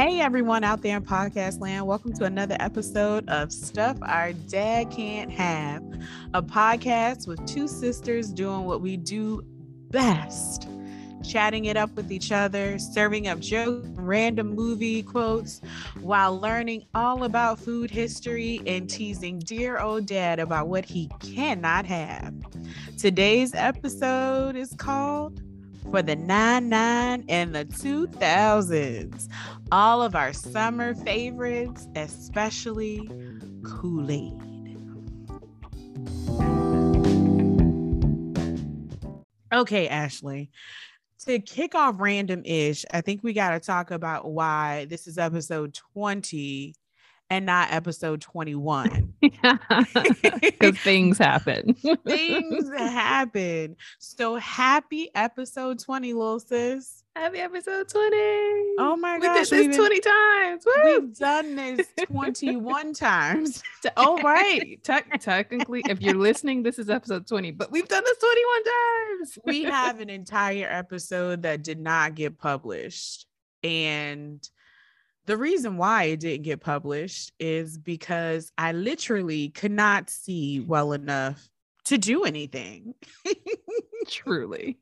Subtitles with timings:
[0.00, 1.86] Hey, everyone out there in podcast land.
[1.86, 5.82] Welcome to another episode of Stuff Our Dad Can't Have,
[6.32, 9.42] a podcast with two sisters doing what we do
[9.90, 10.66] best
[11.22, 15.60] chatting it up with each other, serving up jokes, random movie quotes,
[16.00, 21.84] while learning all about food history and teasing dear old dad about what he cannot
[21.84, 22.32] have.
[22.96, 25.42] Today's episode is called
[25.90, 29.28] For the 99 and the 2000s.
[29.72, 33.08] All of our summer favorites, especially
[33.64, 34.34] Kool Aid.
[39.52, 40.50] Okay, Ashley
[41.26, 45.18] to kick off random ish, I think we got to talk about why this is
[45.18, 46.74] episode 20
[47.30, 49.14] and not episode 21.
[49.22, 51.74] Because things happen.
[52.06, 53.76] things happen.
[53.98, 57.02] So happy episode 20, little sis.
[57.16, 58.16] Happy episode 20.
[58.78, 59.48] Oh my we gosh.
[59.48, 60.64] did this 20 times.
[60.66, 61.00] Woo!
[61.00, 63.62] We've done this 21 times.
[63.96, 64.82] Oh, right.
[64.82, 69.38] Te- technically, if you're listening, this is episode 20, but we've done this 21 times.
[69.44, 73.26] we have an entire episode that did not get published.
[73.62, 74.46] And
[75.30, 80.92] the reason why it didn't get published is because I literally could not see well
[80.92, 81.48] enough
[81.84, 82.94] to do anything.
[84.08, 84.80] Truly.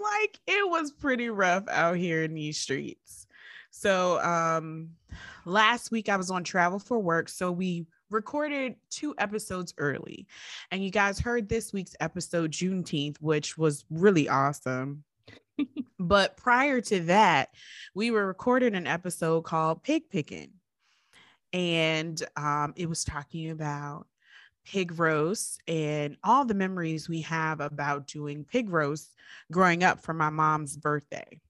[0.00, 3.28] like it was pretty rough out here in these streets.
[3.70, 4.88] So um
[5.44, 10.26] last week I was on travel for work, so we recorded two episodes early.
[10.72, 15.04] And you guys heard this week's episode Juneteenth, which was really awesome
[15.98, 17.50] but prior to that,
[17.94, 20.50] we were recording an episode called Pig Picking.
[21.52, 24.06] And um, it was talking about
[24.66, 29.14] pig roast and all the memories we have about doing pig roast
[29.50, 31.40] growing up for my mom's birthday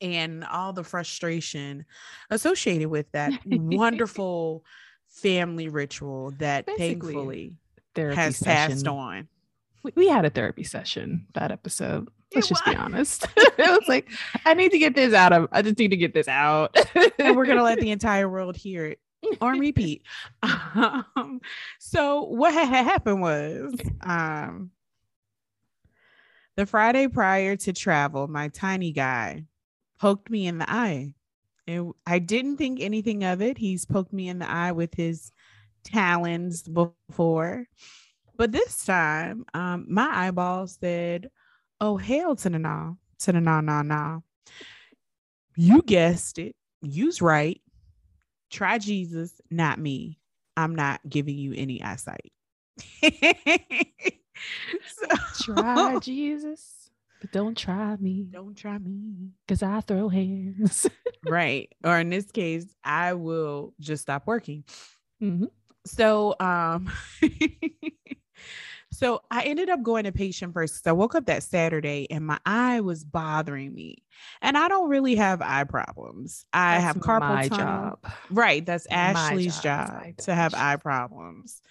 [0.00, 1.84] and all the frustration
[2.30, 4.64] associated with that wonderful
[5.08, 7.52] family ritual that Basically, thankfully
[7.94, 8.72] Therapy has session.
[8.72, 9.28] passed on.
[9.82, 12.08] We, we had a therapy session that episode.
[12.34, 13.26] Let's It just be honest.
[13.36, 14.10] it was like,
[14.44, 16.76] I need to get this out of, I just need to get this out.
[17.18, 19.00] and we're gonna let the entire world hear it
[19.40, 20.02] on repeat.
[20.42, 21.40] Um,
[21.78, 24.70] so what had happened was um
[26.56, 29.44] the Friday prior to travel, my tiny guy
[29.98, 31.14] poked me in the eye.
[31.66, 33.58] And I didn't think anything of it.
[33.58, 35.32] He's poked me in the eye with his
[35.84, 37.66] talons before.
[38.36, 41.30] But this time, um, my eyeball said,
[41.80, 44.20] Oh, hell to the nah, to the nah, nah, nah.
[45.56, 46.54] You guessed it.
[46.82, 47.60] You's right.
[48.50, 50.18] Try Jesus, not me.
[50.56, 52.32] I'm not giving you any eyesight.
[54.86, 59.28] So- try Jesus, but don't try me Don't try me.
[59.46, 60.86] because I throw hands.
[61.26, 61.70] Right.
[61.84, 64.64] Or in this case, I will just stop working.
[65.22, 65.48] Mhm.
[65.84, 66.90] So um
[69.00, 72.26] so I ended up going to patient first because I woke up that Saturday and
[72.26, 74.04] my eye was bothering me.
[74.42, 76.44] And I don't really have eye problems.
[76.52, 77.98] I That's have carpal my tunnel.
[78.02, 78.12] job.
[78.28, 78.66] Right.
[78.66, 81.62] That's My Ashley's job job, to have eye problems.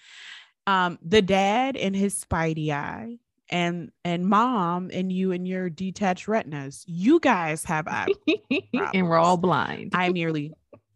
[0.66, 6.26] Um, the dad and his spidey eye, and and mom and you and your detached
[6.26, 6.82] retinas.
[6.88, 8.08] You guys have eye.
[8.92, 9.92] and we're all blind.
[9.94, 10.52] I merely,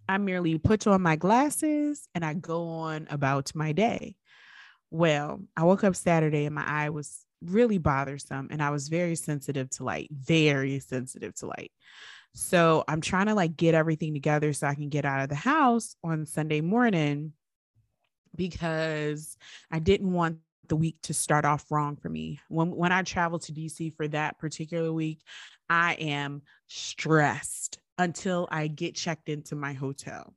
[0.08, 4.16] I merely put on my glasses and I go on about my day.
[4.94, 9.16] Well, I woke up Saturday and my eye was really bothersome, and I was very
[9.16, 10.08] sensitive to light.
[10.12, 11.72] Very sensitive to light.
[12.32, 15.34] So I'm trying to like get everything together so I can get out of the
[15.34, 17.32] house on Sunday morning
[18.36, 19.36] because
[19.68, 20.38] I didn't want
[20.68, 22.38] the week to start off wrong for me.
[22.48, 25.22] When when I travel to DC for that particular week,
[25.68, 30.34] I am stressed until I get checked into my hotel.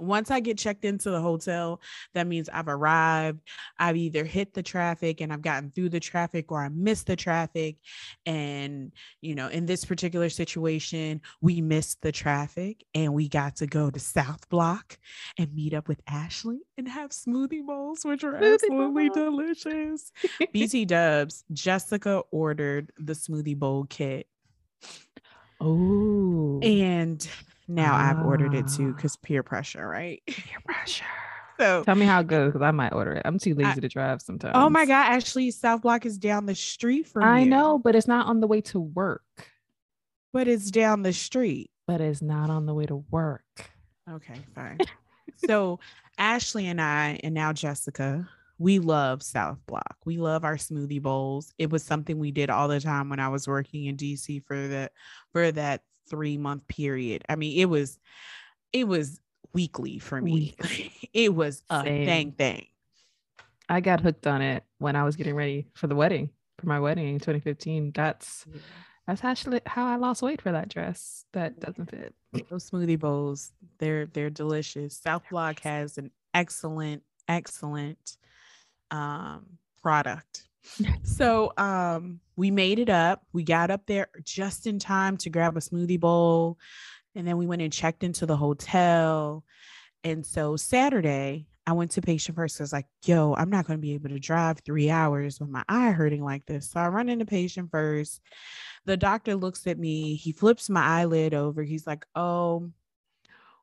[0.00, 1.80] Once I get checked into the hotel,
[2.14, 3.40] that means I've arrived.
[3.78, 7.16] I've either hit the traffic and I've gotten through the traffic or I missed the
[7.16, 7.76] traffic.
[8.26, 13.66] And, you know, in this particular situation, we missed the traffic and we got to
[13.66, 14.98] go to South Block
[15.38, 19.24] and meet up with Ashley and have smoothie bowls, which are Smoothie absolutely bowl.
[19.30, 20.12] delicious.
[20.52, 24.26] BT Dubs, Jessica ordered the smoothie bowl kit.
[25.60, 27.26] Oh, And
[27.74, 28.96] now I've ordered it too Ah.
[28.96, 30.22] because peer pressure, right?
[30.26, 31.04] peer pressure.
[31.58, 33.22] So, Tell me how it goes because I might order it.
[33.26, 34.54] I'm too lazy to drive sometimes.
[34.56, 37.94] oh my God, Ashley, South Block is down the street from I you, know, but
[37.94, 39.22] it's not on the way to work.
[40.32, 41.70] but it's down the street.
[41.86, 43.44] But it's not on the way to work.
[44.10, 44.78] Okay, fine.
[45.36, 45.80] so
[46.16, 48.26] Ashley and I, and now Jessica,
[48.58, 49.96] we love South Block.
[50.06, 51.52] We love our smoothie bowls.
[51.58, 54.56] It was something we did all the time when I was working in DC for
[54.56, 54.90] the
[55.34, 57.24] for that three month period.
[57.28, 57.98] I mean, it was
[58.72, 59.20] it was
[59.52, 60.54] weekly for me.
[60.60, 60.92] Weekly.
[61.14, 62.06] it was a Same.
[62.06, 62.66] thing thing.
[63.68, 66.80] I got hooked on it when I was getting ready for the wedding, for my
[66.80, 67.92] wedding in 2015.
[67.94, 68.60] That's yeah.
[69.06, 72.14] that's actually how I lost weight for that dress that doesn't fit.
[72.48, 74.96] Those smoothie bowls, they're they're delicious.
[74.96, 78.16] South Block has an excellent, excellent
[78.90, 79.46] um
[79.82, 80.48] product.
[81.02, 83.22] so um we made it up.
[83.34, 86.58] We got up there just in time to grab a smoothie bowl.
[87.14, 89.44] And then we went and checked into the hotel.
[90.04, 92.58] And so Saturday, I went to patient first.
[92.58, 95.50] I was like, yo, I'm not going to be able to drive three hours with
[95.50, 96.70] my eye hurting like this.
[96.70, 98.20] So I run into patient first.
[98.86, 100.14] The doctor looks at me.
[100.14, 101.62] He flips my eyelid over.
[101.62, 102.70] He's like, oh,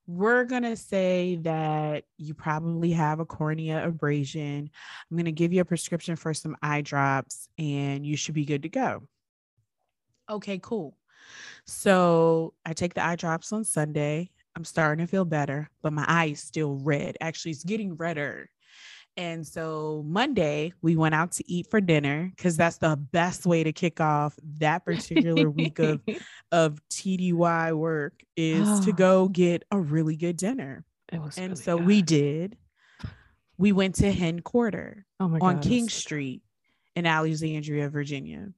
[0.08, 4.70] we're going to say that you probably have a cornea abrasion.
[5.12, 8.46] I'm going to give you a prescription for some eye drops and you should be
[8.46, 9.04] good to go.
[10.30, 10.98] Okay, cool.
[11.66, 14.32] So I take the eye drops on Sunday.
[14.56, 17.18] I'm starting to feel better, but my eye is still red.
[17.20, 18.50] Actually, it's getting redder.
[19.18, 23.64] And so Monday, we went out to eat for dinner because that's the best way
[23.64, 26.02] to kick off that particular week of,
[26.52, 30.86] of TDY work is to go get a really good dinner.
[31.10, 31.88] and really so good.
[31.88, 32.58] we did.
[33.58, 36.44] We went to Hen Quarter oh on God, King Street
[36.96, 38.50] in Alexandria, Virginia.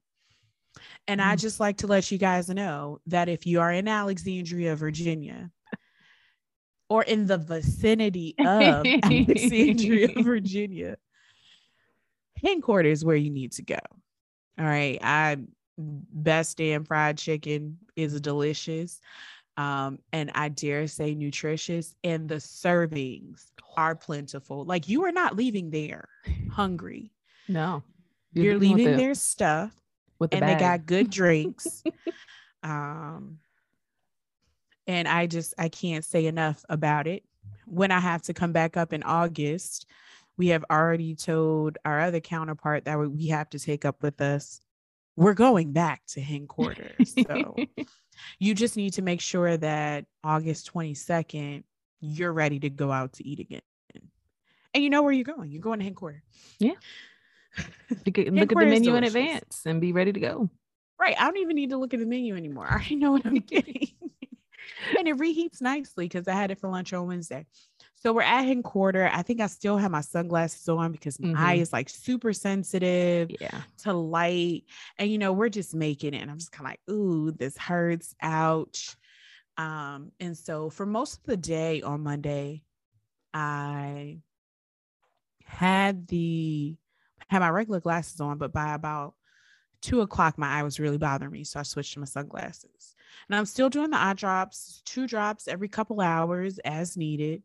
[1.07, 1.25] And mm.
[1.25, 5.51] I just like to let you guys know that if you are in Alexandria, Virginia,
[6.89, 10.97] or in the vicinity of Alexandria, Virginia,
[12.43, 13.79] Hen Quarters where you need to go.
[14.59, 14.99] All right.
[15.01, 15.37] I
[15.77, 18.99] best damn fried chicken is delicious.
[19.57, 24.63] Um, and I dare say nutritious, and the servings are plentiful.
[24.63, 26.07] Like you are not leaving there
[26.49, 27.11] hungry.
[27.49, 27.83] No,
[28.31, 29.73] you're, you're leaving the, their stuff,
[30.17, 30.57] with the and bag.
[30.57, 31.83] they got good drinks.
[32.63, 33.39] um,
[34.89, 37.23] and I just I can't say enough about it.
[37.67, 39.85] When I have to come back up in August,
[40.35, 44.59] we have already told our other counterpart that we have to take up with us.
[45.15, 47.13] We're going back to Hen Quarters.
[47.27, 47.55] So
[48.39, 51.63] you just need to make sure that August 22nd,
[52.01, 53.61] you're ready to go out to eat again.
[54.73, 55.51] And you know where you're going.
[55.51, 56.23] You're going to hen quarter.
[56.59, 56.73] Yeah.
[58.05, 60.49] look at the menu in advance and be ready to go.
[60.99, 61.15] Right.
[61.19, 62.67] I don't even need to look at the menu anymore.
[62.67, 63.89] I already know what I'm getting
[64.97, 67.45] and it reheats nicely because I had it for lunch on Wednesday.
[67.95, 69.09] So we're at Hen Quarter.
[69.13, 71.43] I think I still have my sunglasses on because my mm-hmm.
[71.43, 73.61] eye is like super sensitive yeah.
[73.79, 74.63] to light.
[74.97, 76.21] And you know, we're just making it.
[76.21, 78.15] And I'm just kind of like, ooh, this hurts.
[78.21, 78.95] Ouch.
[79.57, 82.63] Um, and so for most of the day on Monday,
[83.33, 84.19] I
[85.43, 86.77] had the
[87.27, 89.13] had my regular glasses on, but by about
[89.81, 91.43] two o'clock, my eye was really bothering me.
[91.43, 92.95] So I switched to my sunglasses.
[93.27, 97.43] And I'm still doing the eye drops, two drops every couple hours as needed.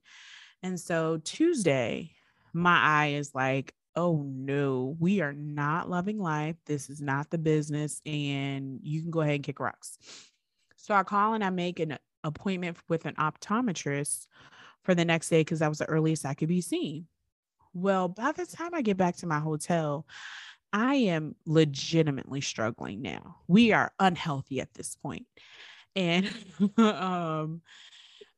[0.62, 2.12] And so Tuesday,
[2.52, 6.56] my eye is like, oh no, we are not loving life.
[6.66, 8.00] This is not the business.
[8.06, 9.98] And you can go ahead and kick rocks.
[10.76, 14.26] So I call and I make an appointment with an optometrist
[14.82, 17.06] for the next day because that was the earliest I could be seen.
[17.72, 20.06] Well, by the time I get back to my hotel,
[20.74, 23.36] I am legitimately struggling now.
[23.46, 25.26] We are unhealthy at this point.
[25.94, 26.28] And
[26.76, 27.62] um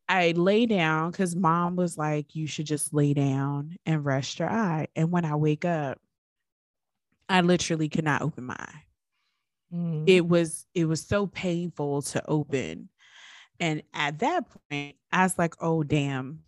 [0.08, 4.50] I lay down because mom was like, you should just lay down and rest your
[4.50, 4.86] eye.
[4.94, 5.98] And when I wake up,
[7.28, 8.84] I literally could not open my eye.
[9.74, 10.04] Mm.
[10.06, 12.90] It was it was so painful to open.
[13.58, 16.40] And at that point, I was like, oh damn,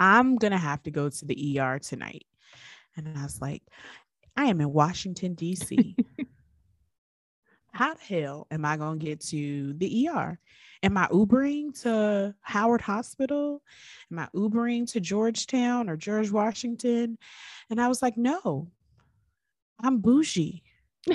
[0.00, 2.26] I'm gonna have to go to the ER tonight.
[2.96, 3.62] And I was like,
[4.40, 5.94] I am in Washington, D.C.
[7.74, 10.38] How the hell am I going to get to the ER?
[10.82, 13.62] Am I Ubering to Howard Hospital?
[14.10, 17.18] Am I Ubering to Georgetown or George Washington?
[17.68, 18.70] And I was like, no,
[19.78, 20.62] I'm bougie.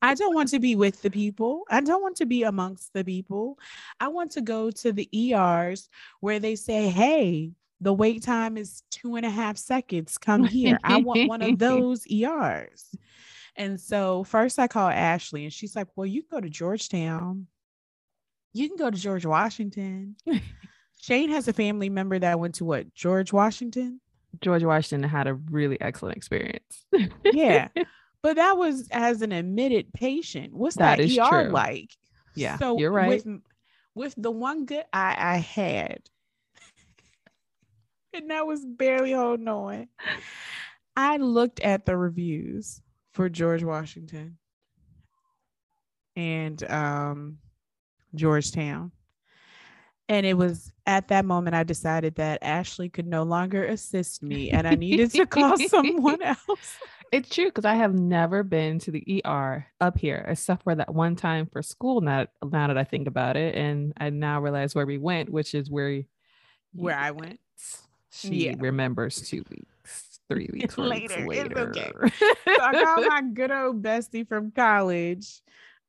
[0.00, 1.64] I don't want to be with the people.
[1.68, 3.58] I don't want to be amongst the people.
[4.00, 7.52] I want to go to the ERs where they say, hey,
[7.82, 10.16] the wait time is two and a half seconds.
[10.16, 10.78] Come here.
[10.84, 12.94] I want one of those ERs.
[13.56, 17.48] And so first I call Ashley and she's like, Well, you can go to Georgetown.
[18.52, 20.16] You can go to George Washington.
[21.00, 22.94] Shane has a family member that went to what?
[22.94, 24.00] George Washington?
[24.40, 26.84] George Washington had a really excellent experience.
[27.24, 27.68] yeah.
[28.22, 30.54] But that was as an admitted patient.
[30.54, 31.52] What's that, that ER true.
[31.52, 31.90] like?
[32.36, 32.56] Yeah.
[32.56, 33.08] So you're right.
[33.08, 33.26] With,
[33.96, 36.08] with the one good eye I had,
[38.14, 39.88] and I was barely holding on.
[40.96, 44.38] I looked at the reviews for George Washington
[46.16, 47.38] and um,
[48.14, 48.92] Georgetown.
[50.08, 54.50] And it was at that moment I decided that Ashley could no longer assist me
[54.50, 56.78] and I needed to call someone else.
[57.12, 60.92] It's true because I have never been to the ER up here except for that
[60.92, 62.00] one time for school.
[62.00, 65.54] Now, now that I think about it, and I now realize where we went, which
[65.54, 66.02] is where
[66.72, 67.38] where I went.
[68.12, 68.54] She yeah.
[68.58, 71.26] remembers two weeks, three weeks later.
[71.26, 71.58] later.
[71.70, 71.90] Okay.
[72.46, 75.40] so I called my good old bestie from college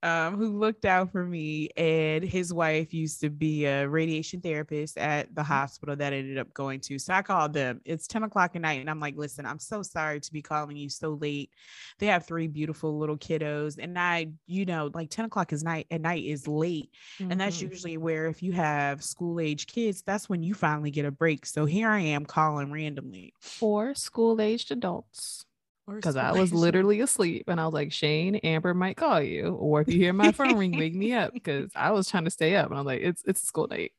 [0.03, 4.97] um, who looked out for me, and his wife used to be a radiation therapist
[4.97, 5.51] at the mm-hmm.
[5.51, 6.99] hospital that I ended up going to.
[6.99, 7.79] So I called them.
[7.85, 10.75] It's 10 o'clock at night, and I'm like, listen, I'm so sorry to be calling
[10.75, 11.51] you so late.
[11.99, 15.87] They have three beautiful little kiddos, and I, you know, like 10 o'clock is night
[15.89, 16.91] at night is late.
[17.19, 17.31] Mm-hmm.
[17.31, 17.71] And that's mm-hmm.
[17.71, 21.45] usually where if you have school age kids, that's when you finally get a break.
[21.45, 23.33] So here I am calling randomly.
[23.39, 25.45] For school aged adults
[25.87, 29.81] because I was literally asleep and I was like, Shane, Amber might call you, or
[29.81, 32.55] if you hear my phone ring, wake me up because I was trying to stay
[32.55, 33.91] up and I'm like, it's it's a school night.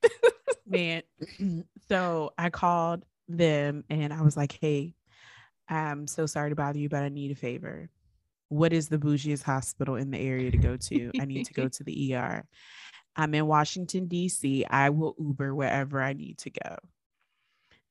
[0.67, 1.03] Man,
[1.89, 4.95] so I called them and I was like, hey,
[5.69, 7.91] I'm so sorry to bother you, but I need a favor.
[8.49, 11.11] What is the bougiest hospital in the area to go to?
[11.21, 12.47] I need to go to the ER.
[13.17, 14.65] I'm in Washington, D.C.
[14.69, 16.77] I will Uber wherever I need to go.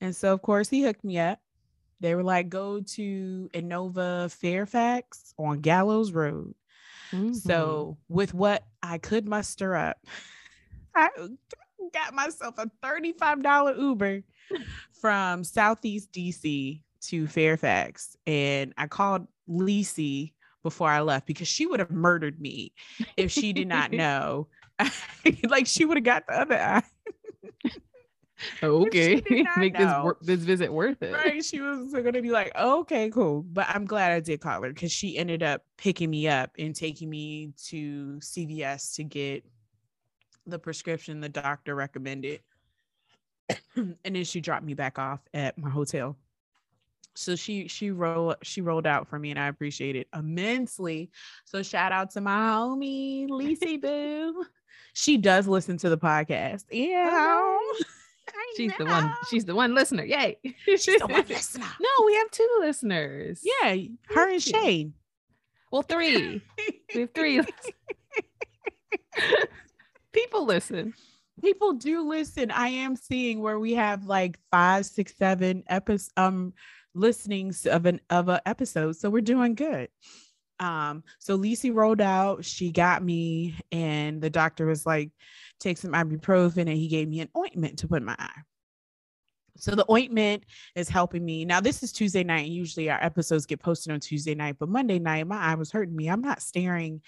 [0.01, 1.39] And so, of course, he hooked me up
[2.03, 6.53] they were like, go to Inova Fairfax on Gallows Road.
[7.13, 7.31] Mm-hmm.
[7.31, 9.98] So, with what I could muster up,
[10.95, 11.07] I
[11.93, 14.22] got myself a $35 Uber
[14.91, 18.17] from Southeast DC to Fairfax.
[18.27, 22.74] And I called Lisi before I left because she would have murdered me
[23.15, 24.48] if she did not know.
[25.48, 26.83] like, she would have got the other eye.
[28.62, 29.21] Oh, okay.
[29.57, 30.15] make know.
[30.21, 31.13] this this visit worth it.
[31.13, 33.43] Right she was gonna be like okay cool.
[33.43, 36.75] But i'm glad i did call her because she ended up picking me up and
[36.75, 39.45] taking me to cvs to get
[40.45, 42.41] the prescription the doctor recommended.
[43.75, 46.15] And then she dropped me back off at my hotel.
[47.15, 51.12] So she she rolled she rolled out for me and i appreciate it immensely.
[51.45, 54.45] So shout out to my homie Lisi Boo.
[54.93, 56.65] She does listen to the podcast.
[56.71, 57.09] Yeah.
[57.12, 57.83] Oh,
[58.55, 59.13] she's the one.
[59.29, 60.03] She's the one listener.
[60.03, 60.38] Yay!
[60.65, 61.65] She's the one listener.
[61.79, 63.41] No, we have two listeners.
[63.43, 63.75] Yeah,
[64.10, 64.93] her and Shane.
[65.72, 66.41] Well, three.
[66.93, 67.41] we have three.
[70.13, 70.93] People listen.
[71.41, 72.51] People do listen.
[72.51, 76.53] I am seeing where we have like five, six, seven episodes, um,
[76.93, 78.95] listenings of an of a episode.
[78.95, 79.89] So we're doing good.
[80.60, 85.10] Um, so Lisi rolled out, she got me, and the doctor was like,
[85.63, 88.41] take some ibuprofen, and he gave me an ointment to put in my eye.
[89.58, 91.46] So the ointment is helping me.
[91.46, 92.48] Now, this is Tuesday night.
[92.48, 95.96] Usually our episodes get posted on Tuesday night, but Monday night, my eye was hurting
[95.96, 96.08] me.
[96.08, 97.01] I'm not staring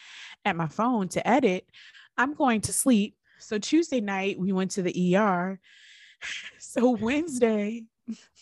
[0.45, 1.67] at my phone to edit.
[2.17, 3.15] I'm going to sleep.
[3.39, 5.59] So Tuesday night, we went to the ER.
[6.57, 7.83] So Wednesday,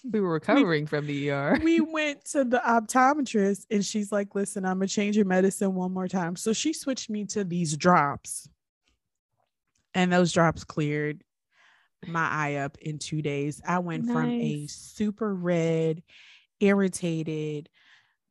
[0.10, 1.60] we were recovering we, from the ER.
[1.64, 5.92] we went to the optometrist and she's like, listen, I'm gonna change your medicine one
[5.92, 6.36] more time.
[6.36, 8.48] So she switched me to these drops.
[9.94, 11.24] And those drops cleared
[12.08, 13.62] my eye up in two days.
[13.66, 14.14] I went nice.
[14.14, 16.04] from a super red,
[16.60, 17.70] irritated,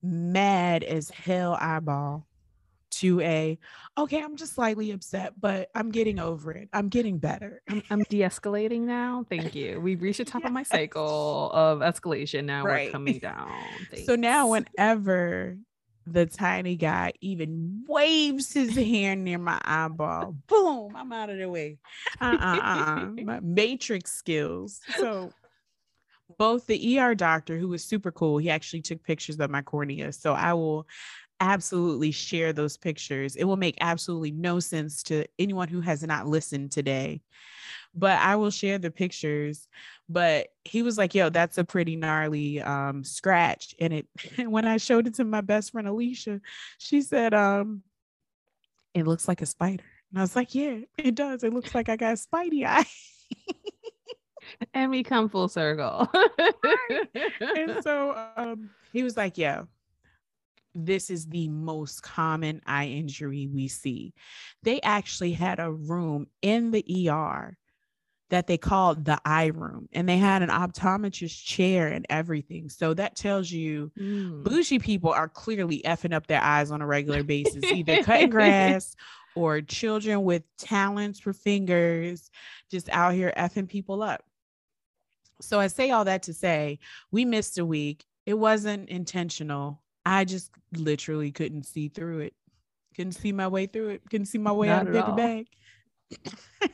[0.03, 2.27] mad as hell eyeball
[2.91, 3.59] to a
[3.97, 8.03] okay i'm just slightly upset but i'm getting over it i'm getting better i'm, I'm
[8.11, 10.49] de-escalating now thank you we've reached the top yes.
[10.49, 12.89] of my cycle of escalation now right.
[12.89, 13.51] we're coming down
[13.91, 14.05] Thanks.
[14.07, 15.57] so now whenever
[16.07, 21.49] the tiny guy even waves his hand near my eyeball boom i'm out of the
[21.49, 21.79] way
[22.21, 23.07] uh-uh, uh-uh.
[23.25, 25.33] my matrix skills so
[26.39, 30.13] both the ER doctor, who was super cool, he actually took pictures of my cornea.
[30.13, 30.87] So I will
[31.41, 33.37] absolutely share those pictures.
[33.37, 37.21] It will make absolutely no sense to anyone who has not listened today.
[37.95, 39.69] But I will share the pictures.
[40.09, 43.75] But he was like, yo, that's a pretty gnarly um, scratch.
[43.81, 44.07] And it
[44.49, 46.41] when I showed it to my best friend Alicia,
[46.79, 47.83] she said, um,
[48.95, 49.85] it looks like a spider.
[50.11, 51.43] And I was like, yeah, it does.
[51.43, 52.85] It looks like I got spidey eye.
[54.75, 56.11] and we come full circle.
[57.41, 59.63] and so um, he was like, yeah,
[60.75, 64.15] this is the most common eye injury we see.
[64.63, 67.57] They actually had a room in the ER
[68.33, 72.71] that they called the eye room and they had an optometrist chair and everything.
[72.71, 74.43] So that tells you mm.
[74.43, 78.97] bougie people are clearly effing up their eyes on a regular basis, either cutting grass
[79.35, 82.31] or children with talents for fingers
[82.71, 84.25] just out here effing people up.
[85.43, 86.79] So I say all that to say
[87.11, 88.03] we missed a week.
[88.25, 89.83] It wasn't intentional.
[90.07, 92.35] I just literally couldn't see through it.
[92.97, 94.03] Couldn't see my way through it.
[94.09, 95.49] Couldn't see my way Not out of paper bag.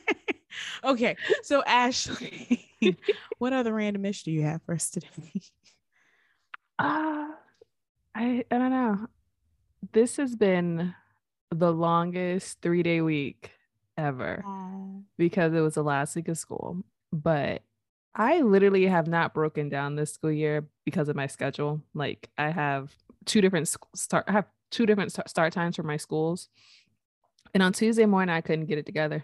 [0.83, 1.15] okay.
[1.43, 2.69] So Ashley,
[3.37, 5.41] what other randomish do you have for us today?
[6.77, 7.27] Uh
[8.15, 9.07] I I don't know.
[9.91, 10.93] This has been
[11.51, 13.51] the longest three day week
[13.97, 15.03] ever Aww.
[15.17, 16.83] because it was the last week of school.
[17.11, 17.63] But
[18.15, 21.81] I literally have not broken down this school year because of my schedule.
[21.93, 22.93] Like I have
[23.25, 24.25] two different start.
[24.27, 26.49] I have two different start times for my schools,
[27.53, 29.23] and on Tuesday morning I couldn't get it together.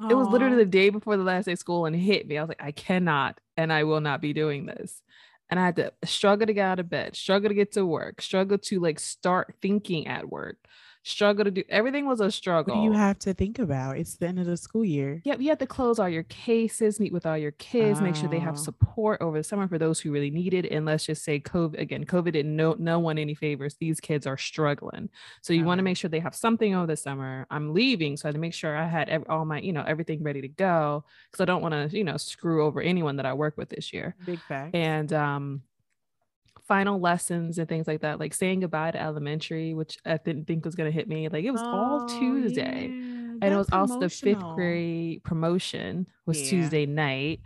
[0.00, 0.10] Aww.
[0.10, 2.38] It was literally the day before the last day of school and hit me.
[2.38, 5.02] I was like, I cannot and I will not be doing this.
[5.50, 8.22] And I had to struggle to get out of bed, struggle to get to work,
[8.22, 10.58] struggle to like start thinking at work,
[11.10, 12.74] struggle to do everything was a struggle.
[12.76, 13.98] What do you have to think about?
[13.98, 15.20] It's the end of the school year.
[15.24, 18.28] Yep, you have to close all your cases, meet with all your kids, make sure
[18.28, 20.66] they have support over the summer for those who really need it.
[20.70, 23.76] And let's just say COVID again, COVID didn't no no one any favors.
[23.76, 25.08] These kids are struggling.
[25.42, 27.46] So you want to make sure they have something over the summer.
[27.50, 29.84] I'm leaving, so I had to make sure I had every, all my, you know,
[29.86, 31.04] everything ready to go.
[31.32, 33.92] Cause I don't want to, you know, screw over anyone that I work with this
[33.92, 34.16] year.
[34.24, 34.74] Big fact.
[34.74, 35.62] And um
[36.70, 40.64] final lessons and things like that, like saying goodbye to elementary, which I didn't think
[40.64, 41.28] was gonna hit me.
[41.28, 42.86] Like it was oh, all Tuesday.
[42.86, 43.38] Yeah.
[43.42, 46.50] And it was also the fifth grade promotion was yeah.
[46.50, 47.40] Tuesday night.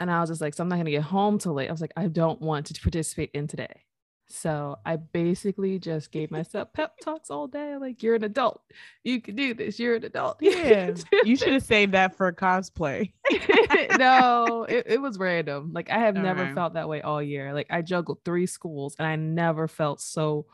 [0.00, 1.68] And I was just like, so I'm not gonna get home till late.
[1.68, 3.85] I was like, I don't want to participate in today.
[4.28, 7.76] So I basically just gave myself pep talks all day.
[7.76, 8.60] Like, you're an adult.
[9.04, 9.78] You can do this.
[9.78, 10.38] You're an adult.
[10.46, 10.94] Yeah.
[11.24, 13.12] you should have saved that for a cosplay.
[13.98, 15.72] no, it, it, was random.
[15.72, 16.54] Like, I have all never right.
[16.54, 17.52] felt that way all year.
[17.52, 20.46] Like, I juggled three schools and I never felt so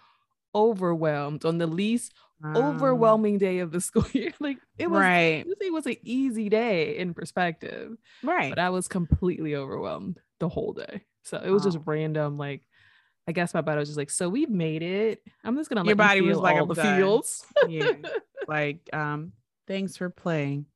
[0.55, 2.12] overwhelmed on the least
[2.45, 4.33] um, overwhelming day of the school year.
[4.38, 5.47] Like, it was, right.
[5.47, 7.97] it was an easy day in perspective.
[8.23, 8.50] Right.
[8.50, 11.02] But I was completely overwhelmed the whole day.
[11.23, 11.71] So it was oh.
[11.71, 12.62] just random, like,
[13.26, 15.23] I guess my body was just like, so we've made it.
[15.45, 17.45] I'm just gonna your body was like all the feels.
[17.69, 17.93] yeah,
[18.49, 19.32] like um,
[19.69, 20.67] thanks for playing.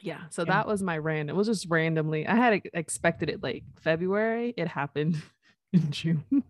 [0.00, 0.52] Yeah, so yeah.
[0.52, 1.34] that was my random.
[1.34, 2.26] It was just randomly.
[2.26, 4.54] I had expected it like February.
[4.56, 5.20] It happened
[5.72, 6.44] in June.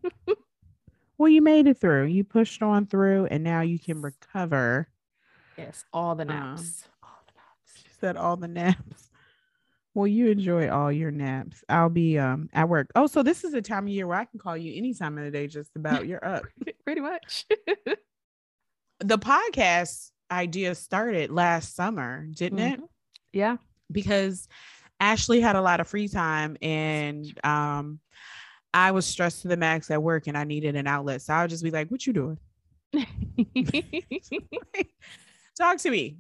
[1.19, 2.07] well, you made it through.
[2.07, 4.89] You pushed on through, and now you can recover.
[5.57, 6.85] Yes, all the um, naps.
[7.03, 7.83] Um, all the naps.
[7.83, 9.02] She said all the naps.
[9.95, 11.63] Well, you enjoy all your naps.
[11.69, 12.91] I'll be um at work.
[12.95, 15.19] Oh, so this is a time of year where I can call you any time
[15.19, 16.45] of the day, just about you're up.
[16.85, 17.47] Pretty much.
[19.01, 22.83] the podcast idea started last summer, didn't mm-hmm.
[22.83, 22.89] it?
[23.33, 23.57] Yeah.
[23.91, 24.49] Because
[24.99, 28.01] Ashley had a lot of free time and um
[28.75, 31.21] I was stressed to the max at work and I needed an outlet.
[31.21, 32.39] So I would just be like, What you doing?
[35.59, 36.17] Talk to me.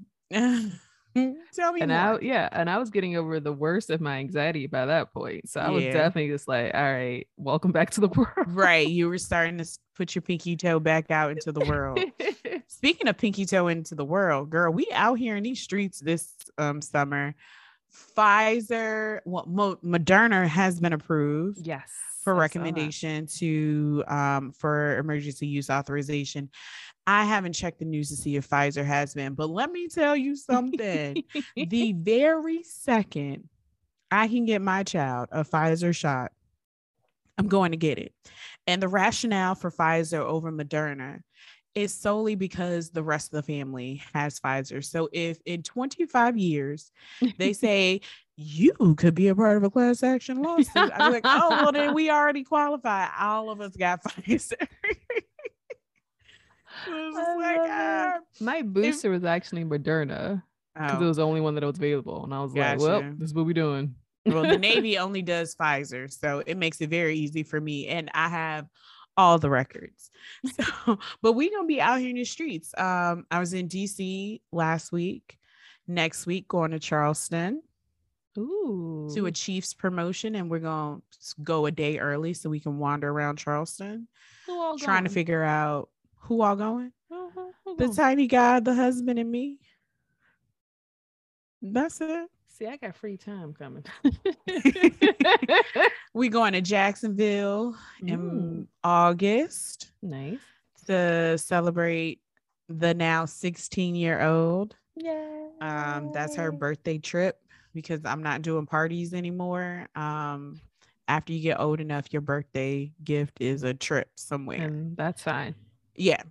[1.14, 1.98] Tell me and more.
[1.98, 5.48] I, yeah, and I was getting over the worst of my anxiety by that point.
[5.48, 5.70] So I yeah.
[5.72, 8.46] was definitely just like, all right, welcome back to the world.
[8.46, 8.88] Right.
[8.88, 12.00] You were starting to put your pinky toe back out into the world.
[12.66, 16.34] Speaking of pinky toe into the world, girl, we out here in these streets this
[16.58, 17.34] um, summer.
[18.16, 21.66] Pfizer, well, Mo- Moderna has been approved.
[21.66, 21.90] Yes.
[22.22, 26.50] For recommendation to um, for emergency use authorization.
[27.06, 30.16] I haven't checked the news to see if Pfizer has been, but let me tell
[30.16, 31.24] you something.
[31.56, 33.48] the very second
[34.10, 36.32] I can get my child a Pfizer shot,
[37.38, 38.12] I'm going to get it.
[38.66, 41.20] And the rationale for Pfizer over Moderna
[41.74, 44.84] is solely because the rest of the family has Pfizer.
[44.84, 46.92] So if in 25 years
[47.38, 48.02] they say
[48.36, 51.94] you could be a part of a class action lawsuit, I'm like, oh, well, then
[51.94, 53.08] we already qualify.
[53.18, 54.68] All of us got Pfizer
[56.88, 58.18] like, ah.
[58.40, 60.42] My booster if, was actually Moderna
[60.74, 61.04] because oh.
[61.04, 62.82] it was the only one that was available, and I was gotcha.
[62.82, 63.94] like, "Well, this is what we're doing."
[64.26, 68.10] well, the Navy only does Pfizer, so it makes it very easy for me, and
[68.14, 68.66] I have
[69.16, 70.10] all the records.
[70.54, 72.72] So, but we gonna be out here in the streets.
[72.78, 75.38] Um, I was in DC last week.
[75.88, 77.60] Next week, going to Charleston.
[78.38, 79.10] Ooh.
[79.14, 81.00] To a Chiefs promotion, and we're gonna
[81.42, 84.08] go a day early so we can wander around Charleston,
[84.78, 85.90] trying to figure out
[86.22, 86.92] who all going?
[87.10, 89.58] Uh-huh, the tiny guy, the husband, and me.
[91.60, 92.28] That's it.
[92.48, 93.84] See, I got free time coming.
[96.14, 99.92] we going to Jacksonville in August.
[100.02, 100.38] Nice.
[100.86, 102.20] To celebrate
[102.68, 104.76] the now 16 year old.
[104.96, 105.48] Yeah.
[105.60, 107.38] Um, that's her birthday trip
[107.74, 109.88] because I'm not doing parties anymore.
[109.94, 110.60] Um,
[111.08, 114.62] after you get old enough, your birthday gift is a trip somewhere.
[114.62, 115.54] And that's fine
[115.94, 116.22] yeah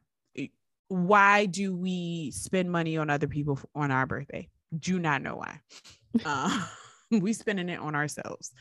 [0.87, 4.47] why do we spend money on other people on our birthday
[4.77, 5.59] do not know why
[6.25, 6.65] uh,
[7.11, 8.51] we spending it on ourselves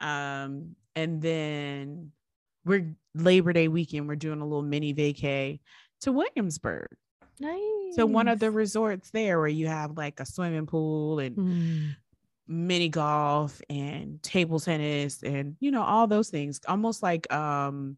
[0.00, 2.12] Um, and then
[2.64, 5.60] we're Labor Day weekend, we're doing a little mini vacay
[6.00, 6.88] to Williamsburg.
[7.40, 7.94] Nice.
[7.96, 11.96] So one of the resorts there where you have like a swimming pool and Mm.
[12.48, 17.96] mini golf and table tennis and you know all those things almost like um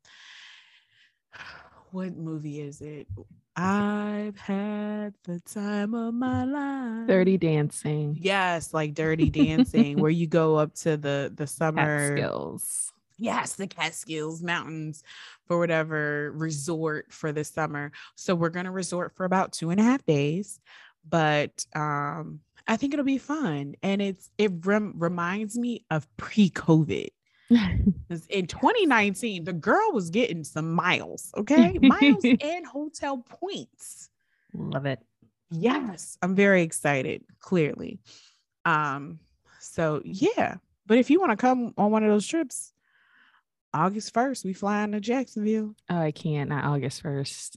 [1.97, 3.07] what movie is it?
[3.57, 7.09] I've had the time of my life.
[7.09, 8.17] Dirty dancing.
[8.21, 12.93] yes like dirty dancing where you go up to the the summer skills.
[13.17, 15.03] yes the catskills mountains
[15.47, 17.93] for whatever resort for the summer.
[18.15, 20.61] So we're going to resort for about two and a half days
[21.09, 23.75] but um i think it'll be fun.
[23.83, 27.09] And it's it rem- reminds me of pre-covid
[27.51, 34.09] in 2019 the girl was getting some miles okay miles and hotel points
[34.53, 34.99] Love it.
[35.51, 37.99] yes i'm very excited clearly
[38.65, 39.19] um
[39.61, 40.57] so yeah
[40.87, 42.73] but if you want to come on one of those trips
[43.75, 46.49] august 1st we flying to jacksonville Oh, I can't.
[46.51, 47.57] Not August 1st.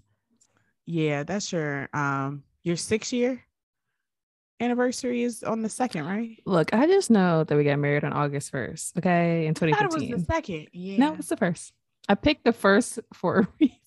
[0.86, 3.43] yeah that's your um your sixth year
[4.60, 8.13] anniversary is on the second right Look, I just know that we got married on
[8.13, 8.98] August 1st.
[8.98, 9.45] Okay.
[9.45, 11.74] In I thought it was the second yeah No, it's the first.
[12.08, 13.78] I picked the first for a reason.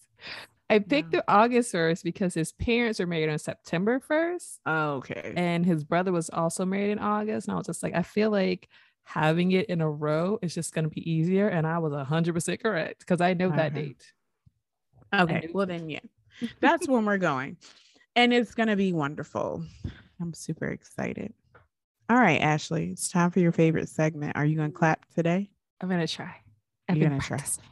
[0.71, 1.19] I picked No.
[1.19, 4.59] the August 1st because his parents were married on September 1st.
[4.67, 7.49] Oh, okay and his brother was also married in August.
[7.49, 8.69] And I was just like, I feel like
[9.05, 11.49] having it in a row is just going to be easier.
[11.49, 13.79] And I was 100% correct because I know that uh-huh.
[13.79, 13.83] Okay.
[13.83, 14.13] date.
[15.15, 15.49] Okay.
[15.53, 16.01] Well, then, yeah,
[16.61, 17.57] that's when we're going.
[18.17, 19.65] And it's going to be wonderful.
[20.23, 21.35] I'm super excited.
[22.09, 24.37] All right, Ashley, it's time for your favorite segment.
[24.37, 25.51] Are you going to clap today?
[25.81, 26.37] I'm going to try.
[26.89, 27.37] I've You're been gonna try.
[27.39, 27.65] practicing.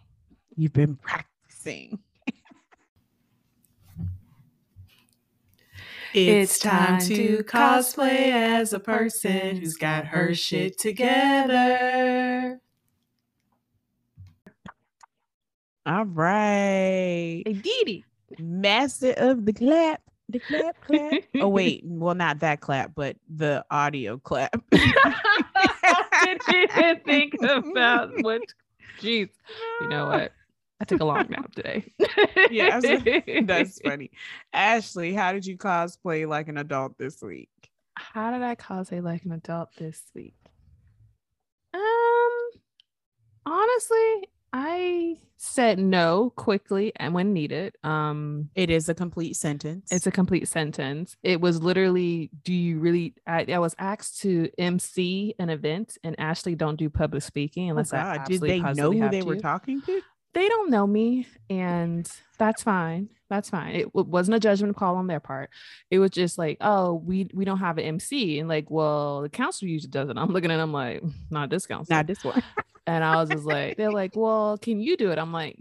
[0.57, 1.99] You've been practicing.
[6.13, 12.61] It's time to cosplay as a person who's got her shit together.
[15.87, 17.45] All right.
[17.47, 18.05] Hey, Dee
[18.41, 20.03] Master of the clap.
[20.31, 21.13] The clap, clap.
[21.41, 21.83] oh, wait.
[21.85, 24.55] Well, not that clap, but the audio clap.
[24.73, 28.43] I didn't even think about what.
[29.01, 29.31] Jeez.
[29.81, 30.33] You know what?
[30.81, 31.93] I took a long nap today.
[32.51, 32.81] Yeah,
[33.43, 34.11] That's funny.
[34.53, 37.51] Ashley, how did you cosplay like an adult this week?
[37.95, 40.35] How did I cosplay like an adult this week?
[41.75, 42.31] Um,
[43.47, 47.77] honestly, I said no quickly and when needed.
[47.85, 49.91] Um, It is a complete sentence.
[49.93, 51.17] it's a complete sentence.
[51.23, 53.15] It was literally, do you really?
[53.27, 57.71] I, I was asked to MC an event, and Ashley don't do public speaking Oh,
[57.71, 58.27] unless I God.
[58.27, 60.03] Did they know who they were talking to?
[60.33, 62.09] They don't know me, and
[62.39, 63.09] that's fine.
[63.29, 63.75] That's fine.
[63.75, 65.51] It wasn't a judgment call on their part.
[65.91, 69.29] It was just like, oh, we we don't have an MC, and like, well, the
[69.29, 70.17] council usually does it.
[70.17, 71.95] I'm looking at them like, not this council.
[71.95, 72.43] Not this one.
[72.91, 75.19] And I was just like, they're like, well, can you do it?
[75.19, 75.57] I'm like,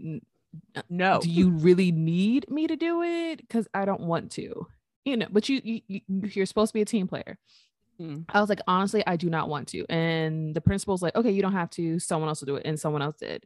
[0.88, 1.20] No.
[1.20, 3.38] do you really need me to do it?
[3.40, 4.66] Because I don't want to,
[5.04, 5.26] you know.
[5.30, 6.00] But you, you you-
[6.34, 7.38] you're supposed to be a team player.
[8.00, 8.24] Mm.
[8.30, 9.84] I was like, honestly, I do not want to.
[9.90, 11.98] And the principal's like, okay, you don't have to.
[11.98, 13.44] Someone else will do it, and someone else did.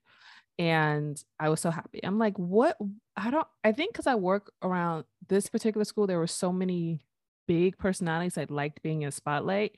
[0.59, 1.99] And I was so happy.
[2.05, 2.77] I'm like, what?
[3.17, 3.47] I don't.
[3.65, 7.01] I think because I work around this particular school, there were so many
[7.49, 9.77] big personalities that liked being in a spotlight.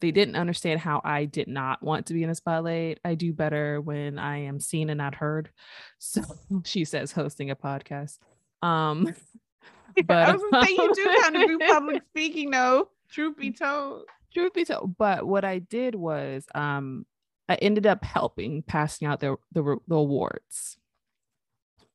[0.00, 3.00] They didn't understand how I did not want to be in a spotlight.
[3.04, 5.50] I do better when I am seen and not heard.
[5.98, 6.22] So
[6.64, 8.18] she says, hosting a podcast.
[8.62, 9.14] Um,
[10.06, 12.88] but I was gonna say you do kind of do public speaking though.
[13.10, 14.02] Truth be told.
[14.32, 17.06] truth be told but what i did was um
[17.48, 20.76] i ended up helping passing out the the, the awards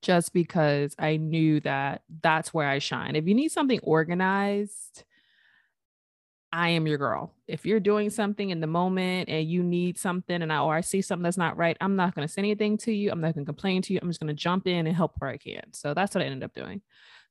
[0.02, 5.04] just because i knew that that's where i shine if you need something organized
[6.54, 10.42] i am your girl if you're doing something in the moment and you need something
[10.42, 12.78] and i or i see something that's not right i'm not going to say anything
[12.78, 14.88] to you i'm not going to complain to you i'm just going to jump in
[14.88, 16.82] and help where i can so that's what i ended up doing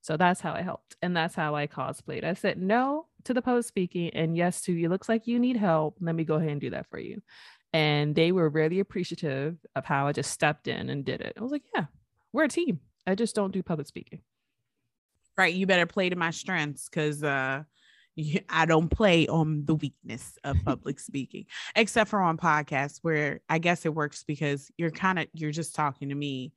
[0.03, 0.97] so that's how I helped.
[1.01, 2.25] And that's how I cosplayed.
[2.25, 5.57] I said no to the public speaking and yes to you looks like you need
[5.57, 5.97] help.
[6.01, 7.23] Let me go ahead and do that for you.
[7.73, 11.35] And they were really appreciative of how I just stepped in and did it.
[11.39, 11.87] I was like, yeah,
[12.33, 12.81] we're a team.
[13.07, 14.21] I just don't do public speaking.
[15.39, 15.55] Right.
[15.55, 17.63] You better play to my strengths because uh
[18.49, 21.47] I don't play on the weakness of public speaking,
[21.77, 25.75] except for on podcasts where I guess it works because you're kind of you're just
[25.75, 26.53] talking to me.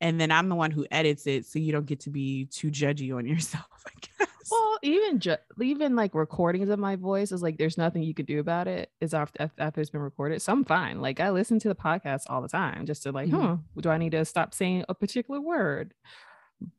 [0.00, 2.70] And then I'm the one who edits it, so you don't get to be too
[2.70, 4.28] judgy on yourself, I guess.
[4.50, 8.26] Well, even ju- even like recordings of my voice is like there's nothing you could
[8.26, 8.90] do about it.
[9.00, 11.00] Is after after it's been recorded, so I'm fine.
[11.00, 13.40] Like I listen to the podcast all the time just to like, Mhm.
[13.40, 15.94] huh, do I need to stop saying a particular word?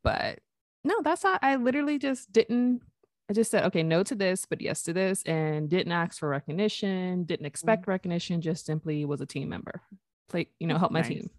[0.04, 0.40] But
[0.84, 1.40] no, that's not.
[1.44, 2.82] I literally just didn't.
[3.30, 6.30] I just said okay, no to this, but yes to this, and didn't ask for
[6.30, 7.24] recognition.
[7.26, 8.40] Didn't expect recognition.
[8.42, 9.82] Just simply was a team member.
[10.30, 11.10] play, you know, That's help my nice.
[11.10, 11.30] team.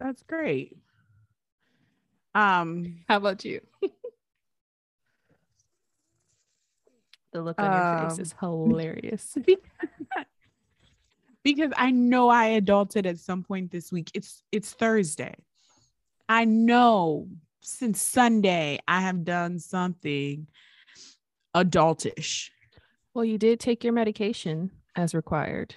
[0.00, 0.76] That's great.
[2.34, 3.60] Um, How about you?
[7.32, 9.36] the look on your face Um, is hilarious.
[11.44, 14.10] because I know I adulted at some point this week.
[14.14, 15.34] It's it's Thursday.
[16.28, 17.28] I know
[17.60, 20.46] since Sunday I have done something
[21.54, 22.50] adultish.
[23.14, 25.74] well, you did take your medication as required.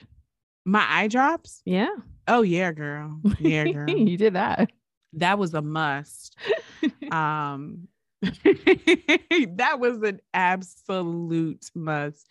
[0.65, 1.61] My eye drops?
[1.65, 1.89] Yeah.
[2.27, 3.19] Oh yeah, girl.
[3.39, 3.89] Yeah, girl.
[3.97, 4.71] you did that.
[5.13, 6.35] that was a must.
[7.11, 7.87] um
[8.21, 12.27] that was an absolute must.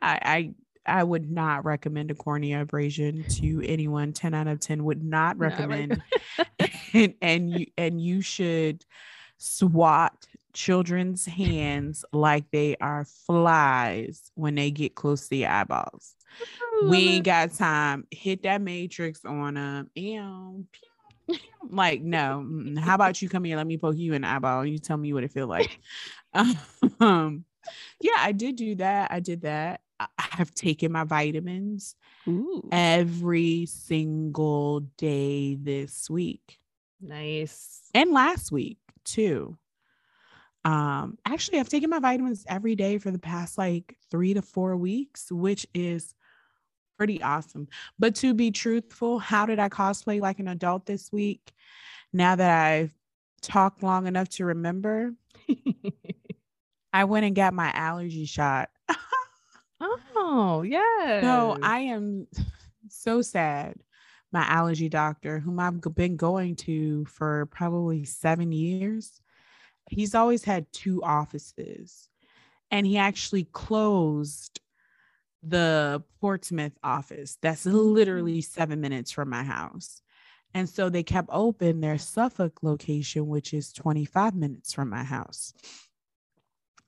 [0.00, 0.54] I
[0.86, 4.12] I I would not recommend a cornea abrasion to anyone.
[4.12, 6.02] 10 out of 10 would not Not recommend.
[6.92, 8.84] and, and you and you should
[9.38, 16.14] swat children's hands like they are flies when they get close to your eyeballs.
[16.88, 18.06] We ain't got time.
[18.10, 19.90] Hit that matrix on them.
[19.94, 20.66] Ew.
[21.68, 22.46] Like, no.
[22.78, 23.56] How about you come here?
[23.56, 24.60] Let me poke you in the eyeball.
[24.62, 25.78] and You tell me what it feel like.
[27.00, 27.44] um,
[28.00, 29.10] yeah, I did do that.
[29.10, 29.80] I did that.
[29.98, 31.94] I I have taken my vitamins
[32.28, 36.58] Ooh, every single day this week
[37.00, 37.82] nice.
[37.94, 39.56] and last week too.
[40.64, 44.76] Um, actually, I've taken my vitamins every day for the past like three to four
[44.76, 46.14] weeks, which is
[46.96, 47.68] pretty awesome.
[47.98, 51.52] But to be truthful, how did I cosplay like an adult this week?
[52.12, 52.94] Now that I've
[53.42, 55.12] talked long enough to remember,
[56.92, 58.70] I went and got my allergy shot.
[59.80, 61.20] oh, yeah.
[61.20, 62.26] So I am
[62.88, 63.76] so sad.
[64.32, 69.20] My allergy doctor, whom I've been going to for probably seven years,
[69.94, 72.08] he's always had two offices.
[72.70, 74.60] And he actually closed
[75.42, 77.38] the Portsmouth office.
[77.40, 80.00] That's literally seven minutes from my house.
[80.54, 85.52] And so they kept open their Suffolk location, which is 25 minutes from my house.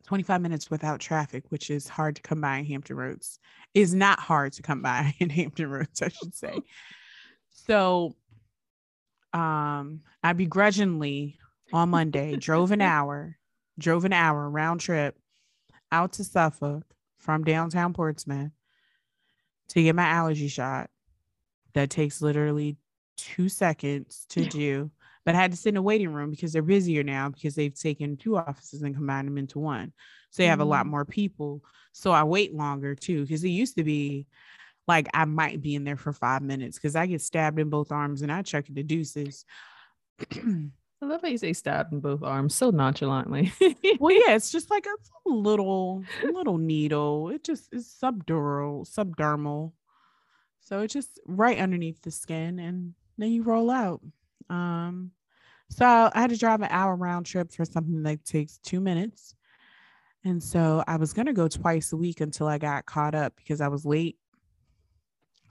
[0.06, 3.40] 25 minutes without traffic, which is hard to come by in Hampton Roads,
[3.74, 6.58] is not hard to come by in Hampton Roads, I should say.
[7.68, 8.14] So
[9.32, 11.38] um I begrudgingly
[11.72, 13.38] on Monday drove an hour,
[13.78, 15.18] drove an hour round trip
[15.92, 16.84] out to Suffolk
[17.18, 18.52] from downtown Portsmouth
[19.68, 20.90] to get my allergy shot.
[21.74, 22.76] That takes literally
[23.16, 24.90] two seconds to do.
[25.24, 27.74] But I had to sit in a waiting room because they're busier now because they've
[27.74, 29.92] taken two offices and combined them into one.
[30.30, 30.90] So they have a lot Mm.
[30.90, 31.64] more people.
[31.92, 34.26] So I wait longer too because it used to be
[34.86, 37.90] like I might be in there for five minutes because I get stabbed in both
[37.90, 39.44] arms and I check the deuces.
[41.02, 43.52] I love how you say stabbed in both arms so nonchalantly.
[44.00, 47.28] well, yeah, it's just like a little little needle.
[47.28, 49.72] It just is subdural, subdermal.
[50.60, 54.00] So it's just right underneath the skin, and then you roll out.
[54.48, 55.10] Um,
[55.68, 59.34] so I had to drive an hour round trip for something that takes two minutes.
[60.24, 63.60] And so I was gonna go twice a week until I got caught up because
[63.60, 64.16] I was late.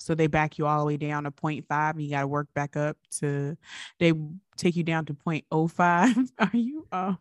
[0.05, 2.47] So they back you all the way down to 0.5 and you got to work
[2.53, 3.57] back up to
[3.97, 4.13] they
[4.55, 6.31] take you down to 0.05.
[6.39, 7.15] Are you uh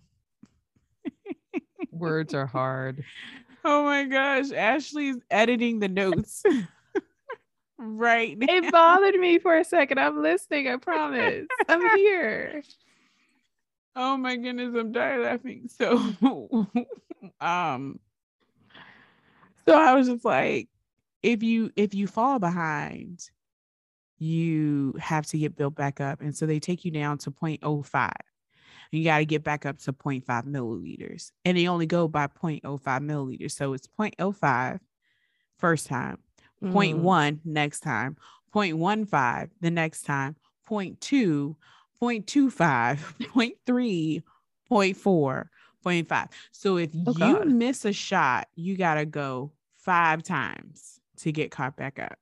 [1.90, 3.05] Words are hard.
[3.66, 6.42] Oh my gosh, Ashley's editing the notes.
[7.79, 8.37] right.
[8.37, 8.47] now.
[8.47, 9.99] It bothered me for a second.
[9.99, 10.68] I'm listening.
[10.68, 11.47] I promise.
[11.66, 12.62] I'm here.
[13.97, 15.70] Oh my goodness, I'm dying laughing.
[15.75, 15.97] So
[17.40, 17.99] um
[19.66, 20.68] so I was just like
[21.24, 23.30] if you if you fall behind,
[24.18, 26.20] you have to get built back up.
[26.20, 28.10] And so they take you down to 0.05.
[28.92, 31.32] You got to get back up to 0.5 milliliters.
[31.44, 33.52] And they only go by 0.05 milliliters.
[33.52, 34.78] So it's 0.05
[35.58, 36.18] first time,
[36.62, 36.72] Mm.
[36.72, 38.16] 0.1 next time,
[38.54, 40.37] 0.15 the next time,
[40.70, 41.56] 0.2,
[42.00, 44.22] 0.25, 0.3,
[44.70, 45.44] 0.4,
[45.84, 46.28] 0.5.
[46.52, 50.93] So if you miss a shot, you got to go five times
[51.24, 52.18] to get caught back up.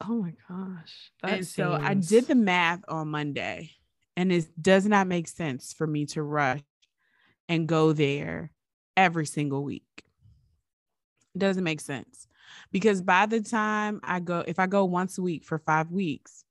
[0.00, 1.12] Oh my gosh.
[1.22, 3.70] That and so I did the math on Monday,
[4.16, 6.60] and it does not make sense for me to rush
[7.48, 8.50] and go there
[8.96, 9.84] every single week.
[11.34, 12.26] It doesn't make sense
[12.72, 16.44] because by the time I go, if I go once a week for five weeks,